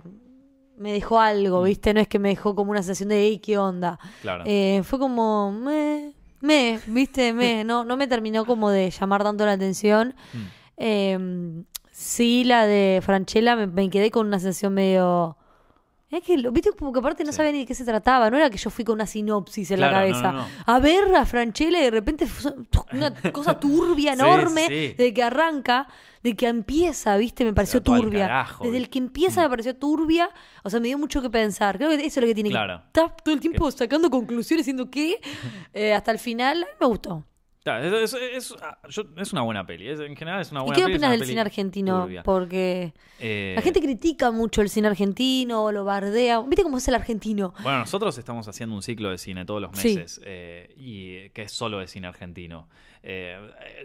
[0.78, 1.64] me dejó algo, Mm.
[1.64, 1.95] ¿viste?
[1.95, 3.99] No es que me dejó como una sensación de, "Ey, ¿qué onda?
[4.22, 4.45] claro.
[4.47, 7.32] Eh, fue como, me, me, ¿viste?
[7.62, 10.14] Me, no, no me terminó como de llamar tanto la atención.
[10.34, 10.39] Mm.
[10.78, 11.18] Eh,
[11.91, 15.37] sí, la de Franchella me, me quedé con una sensación medio...
[16.09, 17.36] Es que, lo- viste, como que aparte no Sí.
[17.38, 19.80] sabía ni de qué se trataba, no era que yo fui con una sinopsis en
[19.80, 20.32] la Claro, cabeza.
[20.32, 20.46] no, no.
[20.64, 22.28] A ver a Franchella y de repente
[22.92, 24.12] una cosa turbia,
[24.61, 24.94] enorme, sí.
[24.96, 25.88] de que arranca,
[26.22, 28.26] de que empieza, viste, me pareció turbia.
[28.28, 30.30] carajo, Desde el que empieza me pareció turbia,
[30.62, 31.76] o sea, me dio mucho que pensar.
[31.76, 32.78] Creo que eso es lo que tiene Claro.
[32.78, 35.20] que estar todo el tiempo sacando conclusiones, diciendo que
[35.74, 37.24] eh, hasta el final me gustó.
[37.66, 38.78] Es, es- es- ah,
[39.16, 39.88] es una buena peli.
[39.88, 40.94] es- en general es una ¿Y buena qué peli.
[40.94, 42.00] es opinas del cine argentino?
[42.02, 42.22] turbia.
[42.22, 46.40] Porque Eh, la gente critica mucho el cine argentino, lo bardea.
[46.40, 47.54] ¿Viste cómo es el argentino?
[47.62, 49.96] Bueno, nosotros estamos haciendo un ciclo de cine todos los Sí.
[49.96, 52.68] meses eh, y que es solo de cine argentino.
[53.09, 53.38] Eh,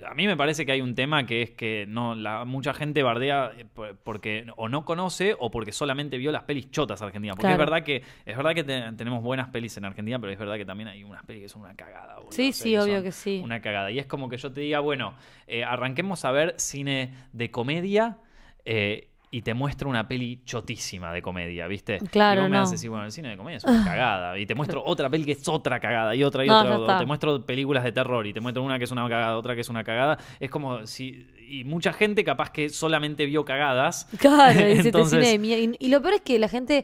[0.04, 3.04] a mí me parece que hay un tema que es que no la, mucha gente
[3.04, 7.36] bardea eh, por- porque o no conoce o porque solamente vio las pelis chotas argentinas.
[7.36, 7.54] Porque Claro.
[7.64, 10.56] es verdad que es verdad que te- tenemos buenas pelis en Argentina, pero es verdad
[10.58, 12.16] que también hay unas pelis que son una cagada.
[12.16, 12.32] boludo.
[12.32, 13.42] Sí, sí, obvio que sí.
[13.44, 13.92] Una cagada.
[13.92, 15.14] Y es como que yo te diga, bueno,
[15.46, 18.18] eh, arranquemos a ver cine de comedia.
[18.66, 22.00] eh, y te muestro una peli chotísima de comedia, ¿viste?
[22.12, 22.64] Claro, y vos me no.
[22.64, 24.38] haces decir, bueno, el cine de comedia es una cagada.
[24.38, 26.98] Y te muestro otra peli que es otra cagada y otra y No, otra.
[27.00, 29.62] te muestro películas de terror y te muestro una que es una cagada, otra que
[29.62, 30.18] es una cagada.
[30.40, 31.28] Es como si.
[31.48, 34.06] Y mucha gente capaz que solamente vio cagadas.
[34.18, 35.76] Claro, dice este Entonces- cine de mierda.
[35.80, 36.84] Y, y lo peor es que la gente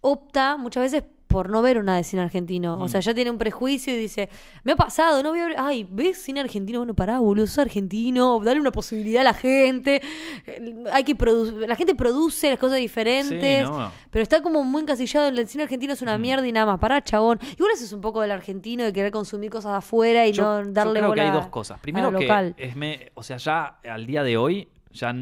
[0.00, 2.76] opta muchas veces por no ver una de cine argentino.
[2.76, 2.82] Mm.
[2.82, 4.28] O sea, ya tiene un prejuicio y dice,
[4.64, 6.80] me ha pasado, no voy a ver, ay, ¿ves cine argentino?
[6.80, 10.02] Bueno, pará, boludo, sos argentino, dale una posibilidad a la gente.
[10.46, 13.58] Eh, Hay que producir, la gente produce las cosas diferentes.
[13.66, 13.90] Sí, no.
[14.10, 16.78] Pero está como muy encasillado en el cine argentino es una mierda y nada más.
[16.80, 17.38] Pará, chabón.
[17.56, 20.42] Igual eso es un poco del argentino de querer consumir cosas de afuera y Yo-
[20.42, 21.78] no yo darle creo que hay dos cosas.
[21.80, 22.54] Primero que local.
[22.58, 25.14] es me- o sea, ya al día de hoy ya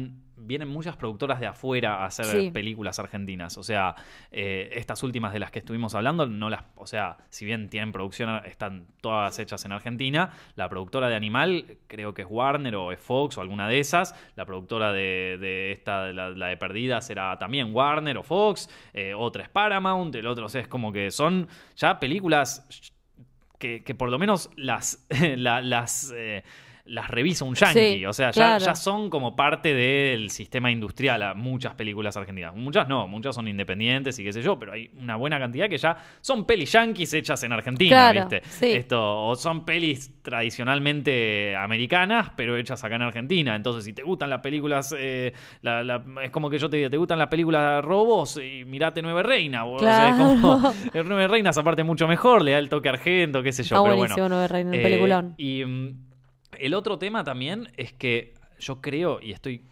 [0.49, 2.51] vienen muchas productoras de afuera a hacer Sí.
[2.51, 3.57] películas argentinas.
[3.57, 3.95] O sea,
[4.31, 7.91] eh, estas últimas de las que estuvimos hablando, no las, o sea, si bien tienen
[7.91, 10.31] producción, están todas hechas en Argentina.
[10.55, 14.15] La productora de Animal creo que es Warner o es Fox o alguna de esas.
[14.35, 18.69] La productora de, de esta, de la, la de Perdidas, era también Warner o Fox.
[18.93, 22.65] Eh, otra es Paramount, el otro o sea, es como que son ya películas
[23.59, 25.05] que, que por lo menos las,
[25.37, 26.43] la- las, eh,
[26.89, 27.97] las revisa un yankee.
[27.99, 28.65] Sí, o sea, ya, claro.
[28.65, 32.55] ya son como parte del sistema industrial a muchas películas argentinas.
[32.55, 35.77] Muchas no, muchas son independientes y qué sé yo, pero hay una buena cantidad que
[35.77, 38.41] ya son pelis yankees hechas en Argentina, Claro, ¿viste?
[38.49, 38.71] sí.
[38.73, 43.55] Esto, o son pelis tradicionalmente americanas, pero hechas acá en Argentina.
[43.55, 46.89] Entonces, si te gustan las películas, eh, la- la- es como que yo te diga,
[46.89, 48.37] ¿te gustan las películas robos?
[48.43, 49.65] Y mirate Nueve Reina.
[49.65, 50.73] o sea, es como- Claro.
[50.93, 53.77] el Nueve Reinas aparte mucho mejor, le da el toque argento, qué sé yo.
[53.77, 54.47] Ah, pero buenísimo, bueno.
[54.47, 55.33] Reina, el Eh, peliculón.
[55.37, 56.08] Y mm,
[56.57, 59.63] el otro tema también es que yo creo y estoy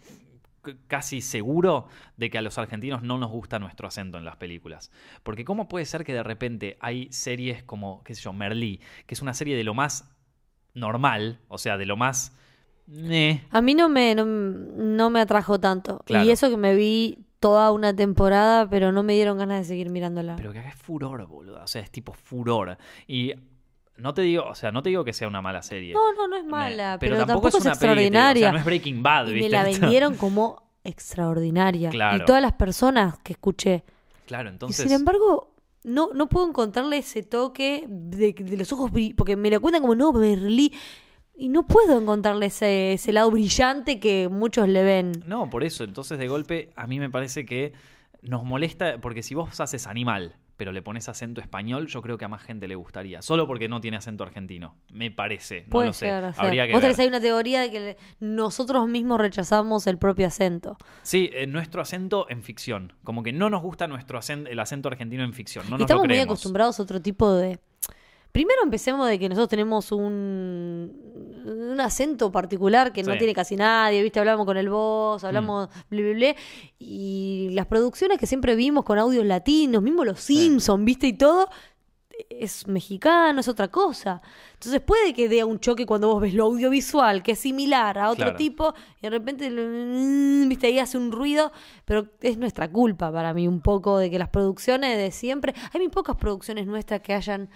[0.86, 4.90] casi seguro de que a los argentinos no nos gusta nuestro acento en las películas.
[5.22, 9.14] Porque ¿cómo puede ser que de repente hay series como, qué sé yo, Merlí, que
[9.14, 10.10] es una serie de lo más
[10.74, 12.36] normal, o sea, de lo más...
[13.50, 16.00] A mí no me, no, no me atrajo tanto.
[16.06, 16.24] Claro.
[16.24, 19.90] Y eso que me vi toda una temporada, pero no me dieron ganas de seguir
[19.90, 20.36] mirándola.
[20.36, 21.62] Pero que acá es furor, boludo.
[21.62, 22.78] O sea, es tipo furor.
[23.06, 23.34] Y
[23.98, 25.92] no te digo, o sea, no te digo que sea una mala serie.
[25.92, 28.42] no, no, no es Me- mala, pero, tampoco, es, una peli extraordinaria.
[28.42, 29.48] o sea, no es Breaking Bad, y ¿viste?
[29.48, 31.90] me la vendieron como extraordinaria.
[31.90, 32.22] Claro.
[32.22, 33.84] Y todas las personas que escuché.
[34.26, 34.84] Claro, Y entonces...
[34.84, 39.60] sin embargo, no, no puedo encontrarle ese toque de, de los ojos, porque me lo
[39.60, 40.72] cuentan como, no, Merlí.
[41.40, 45.12] Y no puedo encontrarle ese, ese lado brillante que muchos le ven.
[45.24, 45.84] No, por eso.
[45.84, 47.72] Entonces, de golpe, a mí me parece que
[48.22, 52.24] nos molesta, porque si vos haces animal, pero le pones acento español, yo creo que
[52.24, 53.22] a más gente le gustaría.
[53.22, 54.74] Solo porque no tiene acento argentino.
[54.92, 55.62] Me parece.
[55.62, 56.10] No Puede lo sé.
[56.10, 56.90] Habría que Vos ver.
[56.90, 60.76] tenés ahí una teoría de que nosotros mismos rechazamos el propio acento.
[61.02, 62.92] Sí, eh, nuestro acento en ficción.
[63.04, 65.64] Como que no nos gusta nuestro acento, el acento argentino en ficción.
[65.70, 67.60] No Y nos estamos lo muy acostumbrados a otro tipo de.
[68.38, 70.92] Primero empecemos de que nosotros tenemos un,
[71.44, 74.20] un acento particular que no tiene casi nadie, ¿viste?
[74.20, 76.36] Hablamos con el voz, hablamos ble, ble, ble,
[76.78, 81.08] y las producciones que siempre vimos con audios latinos, mismo los Simpsons, ¿viste?
[81.08, 81.48] Y todo,
[82.30, 84.22] es mexicano, es otra cosa.
[84.52, 88.08] Entonces puede que dé un choque cuando vos ves lo audiovisual, que es similar a
[88.08, 88.36] otro Claro.
[88.36, 89.50] tipo, y de repente,
[90.46, 91.50] viste, ahí hace un ruido,
[91.84, 95.80] pero es nuestra culpa para mí un poco de que las producciones de siempre, hay
[95.80, 97.50] muy pocas producciones nuestras que hayan,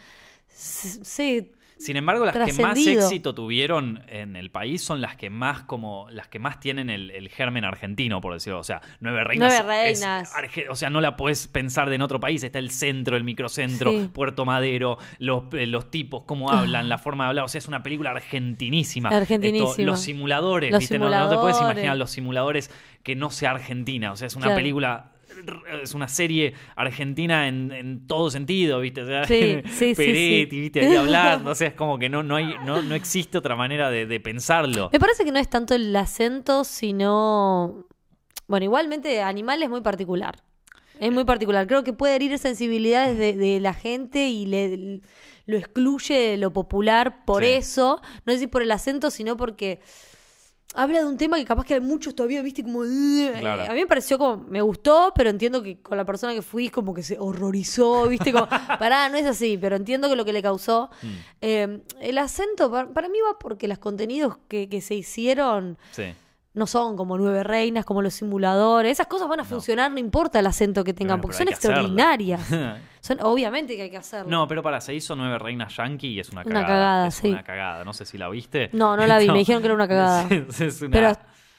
[0.52, 5.62] se- Sin embargo, las que más éxito tuvieron en el país son las que más
[5.62, 8.60] como las que más tienen el, el germen argentino, por decirlo.
[8.60, 9.52] O sea, Nueve Reinas.
[9.64, 10.32] Nueve Reinas.
[10.70, 12.44] o sea, no la puedes pensar de en otro país.
[12.44, 14.08] Está el centro, el microcentro, Sí.
[14.12, 17.44] Puerto Madero, los, eh, los tipos, cómo hablan, la forma de hablar.
[17.46, 19.08] O sea, es una película argentinísima.
[19.08, 19.70] Argentinísima.
[19.70, 20.98] Esto, los simuladores, Los ¿viste?
[21.00, 21.60] No- No, te puedes simuladores.
[21.78, 22.70] imaginar los simuladores
[23.02, 24.12] que no sea argentina.
[24.12, 24.58] O sea, es una Claro.
[24.58, 25.08] película.
[25.82, 29.02] Es una serie argentina en, en todo sentido, ¿viste?
[29.02, 30.60] O sea, Sí, sí, Peretti, sí.
[30.60, 30.80] ¿viste?
[30.86, 31.50] Ahí hablando.
[31.52, 34.20] O sea, es como que no, no, hay, no, no existe otra manera de, de
[34.20, 34.90] pensarlo.
[34.92, 37.86] Me parece que no es tanto el acento, sino...
[38.48, 40.42] Bueno, igualmente Animal es muy particular.
[41.00, 41.66] Es muy particular.
[41.66, 45.00] Creo que puede herir sensibilidades de, de la gente y le,
[45.46, 47.50] lo excluye de lo popular por Sí.
[47.50, 48.00] eso.
[48.26, 49.80] No sé si por el acento, sino porque
[50.74, 52.82] habla de un tema que capaz que hay muchos todavía, viste, como...
[53.70, 54.38] A mí me pareció como...
[54.48, 58.32] Me gustó, pero entiendo que con la persona que fui como que se horrorizó, viste,
[58.32, 58.48] como...
[58.78, 60.90] Pará, no es así, pero entiendo que lo que le causó...
[61.02, 61.06] Mm,
[61.44, 66.04] Eh, el acento pa- para, mí va porque los contenidos que, que se hicieron sí.
[66.54, 68.92] No son como Nueve Reinas, como los simuladores.
[68.92, 72.40] Esas cosas van a funcionar, no importa el acento que tengan, Bueno, porque son extraordinarias.
[73.02, 74.30] Son, obviamente que hay que hacerlo.
[74.30, 76.66] No, pero para, se hizo Nueve Reinas Yankee y es una Una cagada.
[76.68, 77.30] cagada, es sí.
[77.30, 77.84] una cagada.
[77.84, 78.70] No sé si la viste.
[78.72, 80.28] No, no la vi, me dijeron que era una cagada.
[80.30, 81.12] Es- es una- Pero,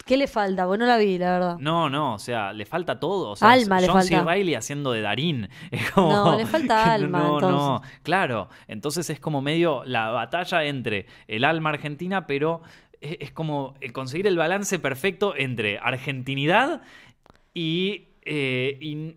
[0.06, 0.66] ¿qué le falta?
[0.66, 1.58] Pues no la vi, la verdad.
[1.60, 3.32] No, no, o sea, le falta todo.
[3.32, 4.16] O sea, Alma le John C.
[4.16, 4.32] falta.
[4.32, 5.50] Reilly haciendo de Darín.
[5.70, 8.00] Es como, No, le falta alma, No, no, entonces.
[8.04, 8.48] claro.
[8.70, 12.62] Entonces es como medio la batalla entre el alma argentina, pero
[13.20, 16.82] es, como el conseguir el balance perfecto entre argentinidad
[17.54, 19.16] Y, eh, y,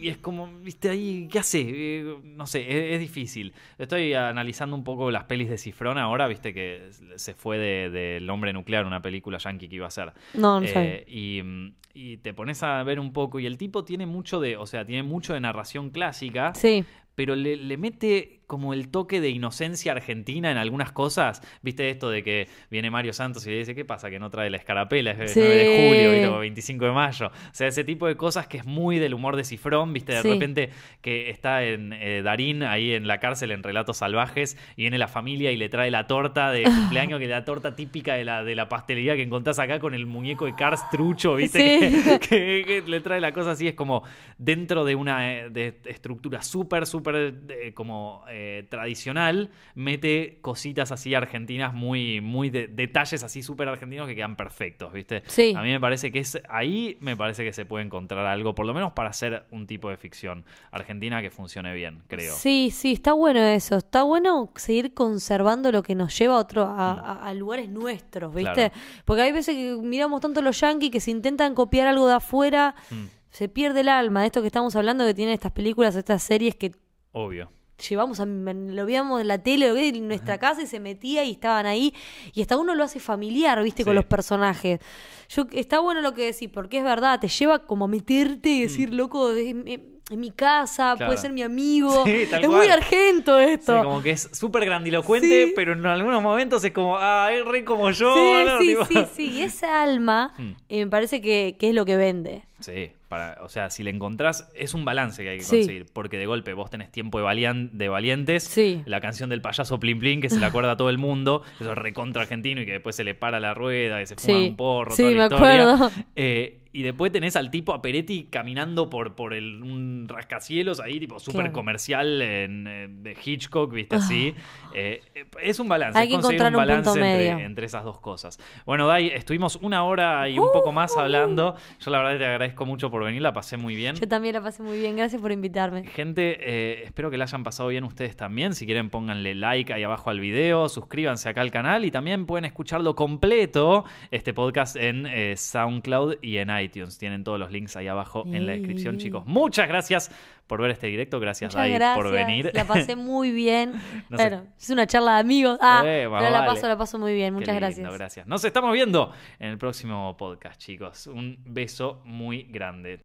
[0.00, 1.60] y es como, viste, ahí, ¿qué hace?
[1.68, 3.52] Eh, no sé, es, es difícil.
[3.78, 8.28] Estoy analizando un poco las pelis de Cifrón ahora, viste que se fue de- del
[8.30, 10.12] Hombre Nuclear, una película yankee que iba a ser.
[10.34, 13.84] No, no Eh, y, mm, y te pones a ver un poco, y el tipo
[13.84, 16.84] tiene mucho de, o sea, tiene mucho de narración clásica, Sí.
[17.14, 21.40] pero le, le mete como el toque de inocencia argentina en algunas cosas.
[21.62, 24.10] ¿Viste esto de que viene Mario Santos y le dice, ¿qué pasa?
[24.10, 25.38] Que no trae la escarapela, es Sí.
[25.38, 26.26] 9 de julio, ¿viste?
[26.28, 27.26] o 25 de mayo.
[27.28, 30.12] O sea, ese tipo de cosas que es muy del humor de Cifrón, ¿viste?
[30.14, 30.32] De Sí.
[30.32, 30.70] repente
[31.02, 35.08] que está en eh, Darín ahí en la cárcel en Relatos Salvajes y viene la
[35.08, 36.62] familia y le trae la torta de
[37.04, 39.92] cumpleaños, que es la torta típica de la, de la pastelería que encontrás acá con
[39.94, 41.90] el muñeco de Cars trucho, ¿viste?
[41.90, 42.18] Sí.
[42.28, 44.02] que, que le trae la cosa así, es como
[44.38, 48.37] dentro de una eh, de estructura súper, súper eh, como eh,
[48.68, 54.92] tradicional, mete cositas así argentinas muy, muy de, detalles así súper argentinos que quedan perfectos,
[54.92, 55.22] ¿viste?
[55.26, 55.54] Sí.
[55.56, 58.66] A mí me parece que es ahí me parece que se puede encontrar algo, por
[58.66, 62.34] lo menos para hacer un tipo de ficción argentina que funcione bien, creo.
[62.34, 63.76] Sí, sí, está bueno eso.
[63.76, 68.34] Está bueno seguir conservando lo que nos lleva a otro, a, a- a lugares nuestros,
[68.34, 68.70] ¿viste?
[68.70, 68.74] Claro.
[69.04, 72.74] Porque hay veces que miramos tanto los yankees que si intentan copiar algo de afuera,
[72.90, 76.22] Mm, se pierde el alma de esto que estamos hablando, que tienen estas películas, estas
[76.22, 76.72] series que
[77.12, 77.50] obvio.
[77.88, 81.24] Llevamos a, lo veíamos en la tele, lo veíamos en nuestra casa y se metía
[81.24, 81.94] y estaban ahí.
[82.34, 83.84] Y hasta uno lo hace familiar, ¿viste?
[83.84, 83.96] Con Sí.
[83.96, 84.80] los personajes.
[85.28, 88.62] Yo, está bueno lo que decís, porque es verdad, te lleva como a meterte y
[88.62, 90.96] decir, loco, es, es- es mi casa, Mm.
[90.96, 91.10] Claro.
[91.10, 92.02] puede ser mi amigo.
[92.06, 93.82] Sí, es muy argento Sí, esto.
[93.84, 95.52] como que es súper grandilocuente, Sí.
[95.54, 98.14] pero en algunos momentos es como, ah, es re como yo.
[98.14, 98.58] Sí, ¿no?
[98.58, 99.30] sí, sí, sí.
[99.38, 100.50] Y esa alma Mm.
[100.70, 102.42] eh, me parece que, que es lo que vende.
[102.60, 105.56] Sí, para, o sea, si le encontrás, es un balance que hay que Sí.
[105.60, 105.86] conseguir.
[105.92, 108.44] Porque de golpe vos tenés tiempo de, valian- de valientes.
[108.44, 108.82] Sí.
[108.84, 111.42] La canción del payaso Plin Plin, que se le acuerda a todo el mundo.
[111.60, 114.38] Eso es recontra argentino y que después se le para la rueda y se fuma
[114.38, 114.48] Sí.
[114.50, 114.90] un porro.
[114.94, 115.74] Sí, toda la me historia.
[115.74, 115.90] acuerdo.
[116.16, 121.00] Eh, y después tenés al tipo a Peretti caminando por, por el, un rascacielos ahí,
[121.00, 121.52] tipo súper Claro.
[121.52, 124.32] comercial en, de Hitchcock, viste así.
[124.74, 125.98] Eh, eh, es un balance.
[125.98, 127.44] Hay que conseguir encontrar un balance punto entre, medio.
[127.46, 128.38] entre esas dos cosas.
[128.64, 131.00] Bueno, Dai, estuvimos una hora y un poco más Uh.
[131.00, 131.56] hablando.
[131.80, 133.96] Yo la verdad te agradezco mucho por venir, la pasé muy bien.
[133.96, 134.96] Yo también la pasé muy bien.
[134.96, 135.84] Gracias por invitarme.
[135.84, 138.54] Gente, eh, espero que la hayan pasado bien ustedes también.
[138.54, 142.44] Si quieren, pónganle like ahí abajo al video, suscríbanse acá al canal y también pueden
[142.44, 146.67] escucharlo completo, este podcast en eh, SoundCloud y en iTunes.
[146.98, 149.24] Tienen todos los links ahí abajo en la descripción, chicos.
[149.26, 150.10] Muchas gracias
[150.46, 151.20] por ver este directo.
[151.20, 151.96] Gracias, Muchas Dai, gracias.
[152.04, 152.50] por venir.
[152.54, 153.72] La pasé muy bien.
[154.08, 154.28] No sé.
[154.30, 155.58] bueno, es una charla de amigos.
[155.60, 157.34] Ah, Eh, la paso, la paso muy bien.
[157.34, 157.92] Muchas lindo, gracias.
[157.92, 158.26] gracias.
[158.26, 161.06] Nos estamos viendo en el próximo podcast, chicos.
[161.06, 162.96] Un beso muy grande.